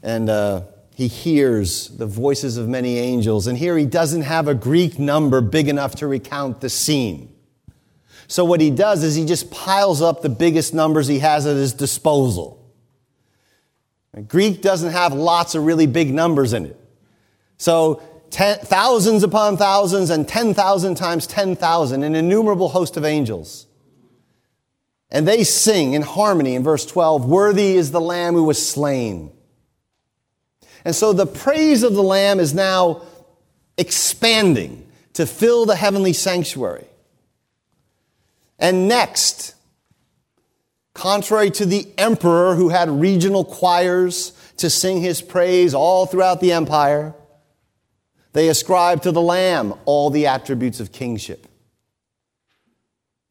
and 0.03 0.29
uh, 0.29 0.61
he 0.95 1.07
hears 1.07 1.89
the 1.89 2.05
voices 2.05 2.57
of 2.57 2.67
many 2.67 2.97
angels. 2.97 3.47
And 3.47 3.57
here 3.57 3.77
he 3.77 3.85
doesn't 3.85 4.23
have 4.23 4.47
a 4.47 4.55
Greek 4.55 4.97
number 4.97 5.41
big 5.41 5.67
enough 5.67 5.95
to 5.95 6.07
recount 6.07 6.61
the 6.61 6.69
scene. 6.69 7.33
So 8.31 8.45
what 8.45 8.61
he 8.61 8.69
does 8.69 9.03
is 9.03 9.13
he 9.13 9.25
just 9.25 9.51
piles 9.51 10.01
up 10.01 10.21
the 10.21 10.29
biggest 10.29 10.73
numbers 10.73 11.05
he 11.05 11.19
has 11.19 11.45
at 11.45 11.57
his 11.57 11.73
disposal. 11.73 12.65
Greek 14.29 14.61
doesn't 14.61 14.93
have 14.93 15.13
lots 15.13 15.53
of 15.53 15.65
really 15.65 15.85
big 15.85 16.13
numbers 16.13 16.53
in 16.53 16.67
it. 16.67 16.79
So 17.57 18.01
ten, 18.29 18.59
thousands 18.59 19.23
upon 19.23 19.57
thousands 19.57 20.09
and 20.11 20.25
10,000 20.25 20.95
times 20.95 21.27
10,000, 21.27 22.03
an 22.03 22.15
innumerable 22.15 22.69
host 22.69 22.95
of 22.95 23.03
angels. 23.03 23.67
And 25.09 25.27
they 25.27 25.43
sing 25.43 25.91
in 25.91 26.01
harmony 26.01 26.55
in 26.55 26.63
verse 26.63 26.85
12, 26.85 27.25
Worthy 27.25 27.75
is 27.75 27.91
the 27.91 27.99
Lamb 27.99 28.35
who 28.35 28.45
was 28.45 28.65
slain. 28.65 29.33
And 30.85 30.95
so 30.95 31.11
the 31.11 31.27
praise 31.27 31.83
of 31.83 31.95
the 31.95 32.03
Lamb 32.03 32.39
is 32.39 32.53
now 32.53 33.01
expanding 33.77 34.89
to 35.15 35.25
fill 35.25 35.65
the 35.65 35.75
heavenly 35.75 36.13
sanctuary. 36.13 36.87
And 38.61 38.87
next, 38.87 39.55
Contrary 40.93 41.49
to 41.51 41.65
the 41.65 41.87
emperor 41.97 42.55
who 42.55 42.69
had 42.69 42.89
regional 42.89 43.45
choirs 43.45 44.33
to 44.57 44.69
sing 44.69 45.01
his 45.01 45.21
praise 45.21 45.73
all 45.73 46.05
throughout 46.05 46.41
the 46.41 46.51
empire, 46.51 47.15
they 48.33 48.49
ascribe 48.49 49.01
to 49.03 49.11
the 49.11 49.21
Lamb 49.21 49.73
all 49.85 50.09
the 50.09 50.27
attributes 50.27 50.79
of 50.79 50.91
kingship. 50.91 51.47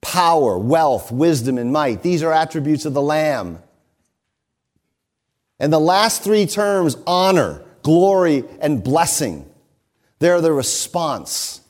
Power, 0.01 0.59
wealth, 0.59 1.13
wisdom, 1.13 1.59
and 1.59 1.73
might. 1.73 2.03
These 2.03 2.23
are 2.23 2.33
attributes 2.33 2.87
of 2.87 2.95
the 2.95 3.03
Lamb. 3.03 3.61
And 5.59 5.73
the 5.73 5.79
last 5.79 6.25
three 6.25 6.47
terms, 6.47 6.97
honor, 7.07 7.63
glory, 7.83 8.45
and 8.61 8.83
blessing, 8.83 9.49
they're 10.19 10.41
the 10.41 10.53
response 10.53 11.61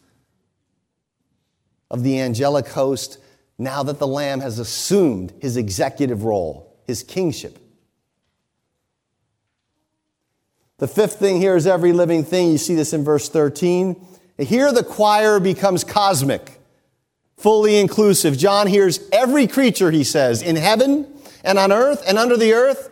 of 1.90 2.05
the 2.05 2.20
angelic 2.20 2.68
host 2.68 3.18
now 3.61 3.83
that 3.83 3.99
the 3.99 4.07
Lamb 4.07 4.40
has 4.40 4.59
assumed 4.59 5.35
his 5.38 5.59
executive 5.59 6.25
role, 6.25 6.75
his 6.87 7.03
kingship. 7.03 7.59
The 10.79 10.88
fifth 10.88 11.18
thing 11.18 11.37
here 11.37 11.57
is 11.57 11.66
every 11.66 11.92
living 11.92 12.25
thing. 12.25 12.51
You 12.51 12.59
see 12.59 12.75
this 12.75 12.94
in 12.94 13.05
verse 13.05 13.29
13. 13.29 14.03
Here 14.38 14.73
the 14.73 14.83
choir 14.83 15.38
becomes 15.38 15.85
cosmic, 15.85 16.59
fully 17.37 17.77
inclusive. 17.77 18.38
John 18.38 18.66
hears 18.66 18.99
every 19.12 19.46
creature, 19.46 19.90
he 19.90 20.05
says, 20.05 20.40
in 20.40 20.57
heaven 20.57 21.07
and 21.44 21.59
on 21.59 21.70
earth 21.70 22.03
and 22.09 22.18
under 22.18 22.38
the 22.38 22.55
earth 22.55 22.90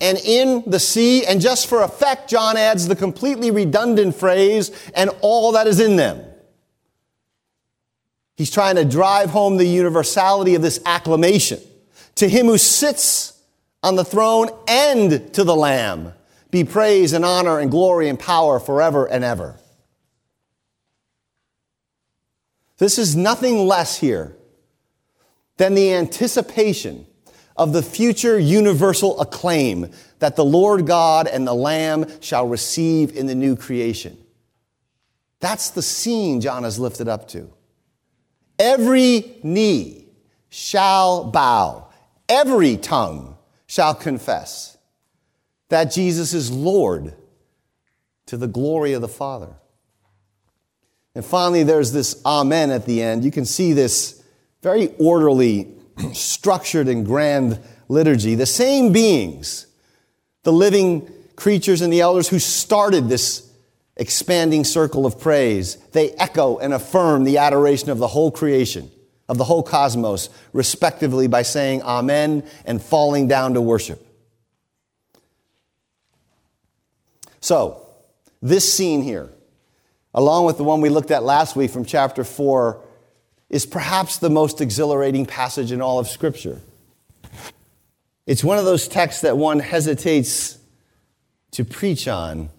and 0.00 0.16
in 0.24 0.62
the 0.66 0.80
sea. 0.80 1.26
And 1.26 1.38
just 1.38 1.66
for 1.66 1.82
effect, 1.82 2.30
John 2.30 2.56
adds 2.56 2.88
the 2.88 2.96
completely 2.96 3.50
redundant 3.50 4.14
phrase, 4.14 4.70
and 4.94 5.10
all 5.20 5.52
that 5.52 5.66
is 5.66 5.80
in 5.80 5.96
them. 5.96 6.24
He's 8.38 8.52
trying 8.52 8.76
to 8.76 8.84
drive 8.84 9.30
home 9.30 9.56
the 9.56 9.66
universality 9.66 10.54
of 10.54 10.62
this 10.62 10.80
acclamation. 10.86 11.58
To 12.14 12.28
him 12.28 12.46
who 12.46 12.56
sits 12.56 13.36
on 13.82 13.96
the 13.96 14.04
throne 14.04 14.48
and 14.68 15.34
to 15.34 15.42
the 15.42 15.56
Lamb 15.56 16.12
be 16.52 16.62
praise 16.62 17.12
and 17.12 17.24
honor 17.24 17.58
and 17.58 17.68
glory 17.68 18.08
and 18.08 18.16
power 18.16 18.60
forever 18.60 19.06
and 19.06 19.24
ever. 19.24 19.56
This 22.76 22.96
is 22.96 23.16
nothing 23.16 23.66
less 23.66 23.98
here 23.98 24.36
than 25.56 25.74
the 25.74 25.92
anticipation 25.92 27.06
of 27.56 27.72
the 27.72 27.82
future 27.82 28.38
universal 28.38 29.20
acclaim 29.20 29.90
that 30.20 30.36
the 30.36 30.44
Lord 30.44 30.86
God 30.86 31.26
and 31.26 31.44
the 31.44 31.54
Lamb 31.54 32.06
shall 32.20 32.46
receive 32.46 33.16
in 33.16 33.26
the 33.26 33.34
new 33.34 33.56
creation. 33.56 34.16
That's 35.40 35.70
the 35.70 35.82
scene 35.82 36.40
John 36.40 36.62
has 36.62 36.78
lifted 36.78 37.08
up 37.08 37.26
to. 37.30 37.52
Every 38.58 39.38
knee 39.42 40.06
shall 40.48 41.24
bow, 41.24 41.88
every 42.28 42.76
tongue 42.76 43.36
shall 43.66 43.94
confess 43.94 44.76
that 45.68 45.92
Jesus 45.92 46.32
is 46.32 46.50
Lord 46.50 47.14
to 48.26 48.36
the 48.36 48.46
glory 48.46 48.94
of 48.94 49.02
the 49.02 49.08
Father. 49.08 49.54
And 51.14 51.24
finally, 51.24 51.62
there's 51.62 51.92
this 51.92 52.20
Amen 52.24 52.70
at 52.70 52.86
the 52.86 53.02
end. 53.02 53.24
You 53.24 53.30
can 53.30 53.44
see 53.44 53.72
this 53.72 54.22
very 54.62 54.94
orderly, 54.98 55.68
structured, 56.12 56.88
and 56.88 57.04
grand 57.04 57.60
liturgy. 57.88 58.34
The 58.34 58.46
same 58.46 58.92
beings, 58.92 59.66
the 60.42 60.52
living 60.52 61.10
creatures 61.36 61.80
and 61.80 61.92
the 61.92 62.00
elders 62.00 62.28
who 62.28 62.38
started 62.38 63.08
this 63.08 63.47
expanding 63.98 64.64
circle 64.64 65.04
of 65.04 65.20
praise. 65.20 65.76
They 65.92 66.12
echo 66.12 66.58
and 66.58 66.72
affirm 66.72 67.24
the 67.24 67.38
adoration 67.38 67.90
of 67.90 67.98
the 67.98 68.08
whole 68.08 68.30
creation, 68.30 68.90
of 69.28 69.36
the 69.36 69.44
whole 69.44 69.62
cosmos, 69.62 70.30
respectively 70.52 71.26
by 71.26 71.42
saying 71.42 71.82
Amen 71.82 72.44
and 72.64 72.80
falling 72.80 73.28
down 73.28 73.54
to 73.54 73.60
worship. 73.60 74.04
So, 77.40 77.84
this 78.40 78.72
scene 78.72 79.02
here, 79.02 79.30
along 80.14 80.46
with 80.46 80.56
the 80.56 80.64
one 80.64 80.80
we 80.80 80.88
looked 80.88 81.10
at 81.10 81.22
last 81.22 81.56
week 81.56 81.70
from 81.70 81.84
chapter 81.84 82.24
4, 82.24 82.80
is 83.50 83.66
perhaps 83.66 84.18
the 84.18 84.30
most 84.30 84.60
exhilarating 84.60 85.26
passage 85.26 85.72
in 85.72 85.80
all 85.80 85.98
of 85.98 86.08
Scripture. 86.08 86.60
It's 88.26 88.44
one 88.44 88.58
of 88.58 88.64
those 88.64 88.86
texts 88.86 89.22
that 89.22 89.38
one 89.38 89.58
hesitates 89.58 90.58
to 91.52 91.64
preach 91.64 92.06
on 92.06 92.50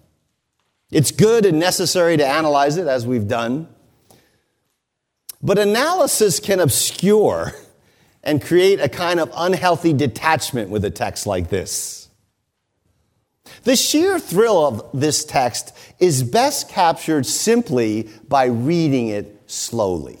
it's 0.90 1.10
good 1.10 1.46
and 1.46 1.58
necessary 1.58 2.16
to 2.16 2.26
analyze 2.26 2.76
it, 2.76 2.86
as 2.86 3.06
we've 3.06 3.28
done. 3.28 3.68
But 5.42 5.58
analysis 5.58 6.40
can 6.40 6.60
obscure 6.60 7.52
and 8.22 8.42
create 8.42 8.80
a 8.80 8.88
kind 8.88 9.20
of 9.20 9.30
unhealthy 9.34 9.92
detachment 9.92 10.70
with 10.70 10.84
a 10.84 10.90
text 10.90 11.26
like 11.26 11.48
this. 11.48 12.08
The 13.64 13.76
sheer 13.76 14.18
thrill 14.18 14.66
of 14.66 15.00
this 15.00 15.24
text 15.24 15.76
is 15.98 16.22
best 16.22 16.68
captured 16.68 17.26
simply 17.26 18.08
by 18.28 18.46
reading 18.46 19.08
it 19.08 19.42
slowly 19.46 20.18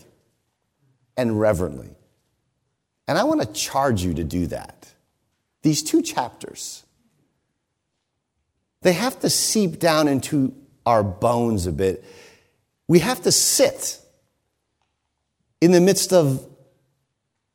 and 1.16 1.38
reverently. 1.38 1.90
And 3.06 3.18
I 3.18 3.24
want 3.24 3.40
to 3.40 3.46
charge 3.52 4.02
you 4.02 4.14
to 4.14 4.24
do 4.24 4.46
that. 4.48 4.92
These 5.62 5.82
two 5.82 6.02
chapters, 6.02 6.84
they 8.82 8.92
have 8.92 9.20
to 9.20 9.30
seep 9.30 9.78
down 9.78 10.08
into 10.08 10.54
our 10.86 11.02
bones 11.02 11.66
a 11.66 11.72
bit. 11.72 12.04
We 12.88 13.00
have 13.00 13.22
to 13.22 13.32
sit 13.32 13.98
in 15.60 15.72
the 15.72 15.80
midst 15.80 16.12
of 16.12 16.46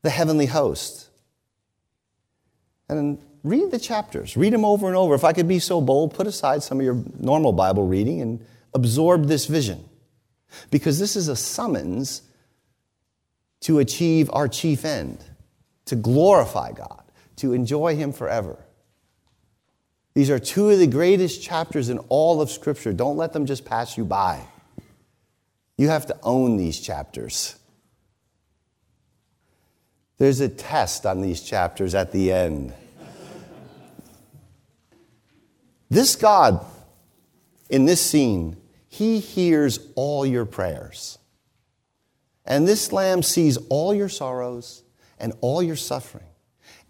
the 0.03 0.09
heavenly 0.09 0.45
host 0.45 1.09
and 2.87 3.17
read 3.43 3.71
the 3.71 3.79
chapters. 3.79 4.37
Read 4.37 4.53
them 4.53 4.65
over 4.65 4.87
and 4.87 4.95
over. 4.95 5.15
If 5.15 5.23
I 5.23 5.33
could 5.33 5.47
be 5.47 5.59
so 5.59 5.81
bold, 5.81 6.13
put 6.13 6.27
aside 6.27 6.63
some 6.63 6.79
of 6.79 6.85
your 6.85 7.03
normal 7.19 7.53
Bible 7.53 7.87
reading 7.87 8.21
and 8.21 8.45
absorb 8.73 9.25
this 9.25 9.45
vision. 9.45 9.83
Because 10.71 10.99
this 10.99 11.15
is 11.15 11.27
a 11.27 11.35
summons 11.35 12.21
to 13.61 13.79
achieve 13.79 14.29
our 14.31 14.47
chief 14.47 14.85
end, 14.85 15.23
to 15.85 15.95
glorify 15.95 16.71
God, 16.71 17.03
to 17.37 17.53
enjoy 17.53 17.95
Him 17.95 18.13
forever. 18.13 18.57
These 20.15 20.29
are 20.29 20.39
two 20.39 20.69
of 20.69 20.79
the 20.79 20.87
greatest 20.87 21.43
chapters 21.43 21.89
in 21.89 21.99
all 22.09 22.41
of 22.41 22.49
Scripture. 22.49 22.93
Don't 22.93 23.17
let 23.17 23.33
them 23.33 23.45
just 23.45 23.65
pass 23.65 23.97
you 23.97 24.05
by. 24.05 24.41
You 25.77 25.89
have 25.89 26.05
to 26.07 26.17
own 26.23 26.55
these 26.55 26.79
chapters. 26.79 27.55
There's 30.17 30.39
a 30.39 30.47
test 30.47 31.05
on 31.05 31.21
these 31.21 31.41
chapters 31.41 31.93
at 31.93 32.13
the 32.13 32.31
end. 32.31 32.73
This 35.89 36.15
God, 36.15 36.65
in 37.69 37.85
this 37.85 38.01
scene, 38.01 38.55
He 38.87 39.19
hears 39.19 39.79
all 39.95 40.25
your 40.25 40.45
prayers. 40.45 41.17
And 42.45 42.65
this 42.65 42.93
Lamb 42.93 43.21
sees 43.21 43.57
all 43.69 43.93
your 43.93 44.07
sorrows 44.07 44.83
and 45.19 45.33
all 45.41 45.61
your 45.61 45.75
suffering. 45.75 46.23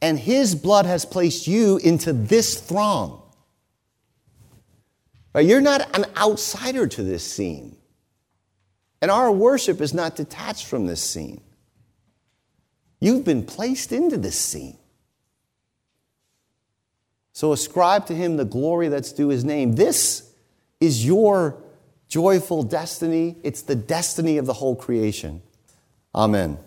And 0.06 0.20
His 0.20 0.54
blood 0.54 0.86
has 0.86 1.04
placed 1.04 1.48
you 1.48 1.78
into 1.78 2.14
this 2.14 2.62
throng. 2.62 3.24
Right? 5.34 5.48
You're 5.48 5.62
not 5.62 5.98
an 5.98 6.06
outsider 6.16 6.86
to 6.86 7.02
this 7.02 7.24
scene. 7.24 7.76
And 9.02 9.10
our 9.10 9.32
worship 9.32 9.82
is 9.82 9.96
not 9.96 10.16
detached 10.16 10.68
from 10.68 10.86
this 10.86 11.02
scene. 11.02 11.42
You've 13.00 13.26
been 13.26 13.48
placed 13.48 13.92
into 13.92 14.16
this 14.18 14.38
scene. 14.38 14.78
So 17.34 17.52
ascribe 17.52 18.06
to 18.06 18.14
him 18.14 18.38
the 18.38 18.46
glory 18.46 18.90
that's 18.90 19.12
due 19.12 19.30
his 19.30 19.44
name. 19.44 19.74
This 19.74 20.32
is 20.80 21.04
your 21.04 21.58
joyful 22.08 22.62
destiny. 22.62 23.38
It's 23.42 23.64
the 23.64 23.76
destiny 23.76 24.38
of 24.38 24.46
the 24.46 24.54
whole 24.54 24.76
creation. 24.76 25.42
Amen. 26.14 26.60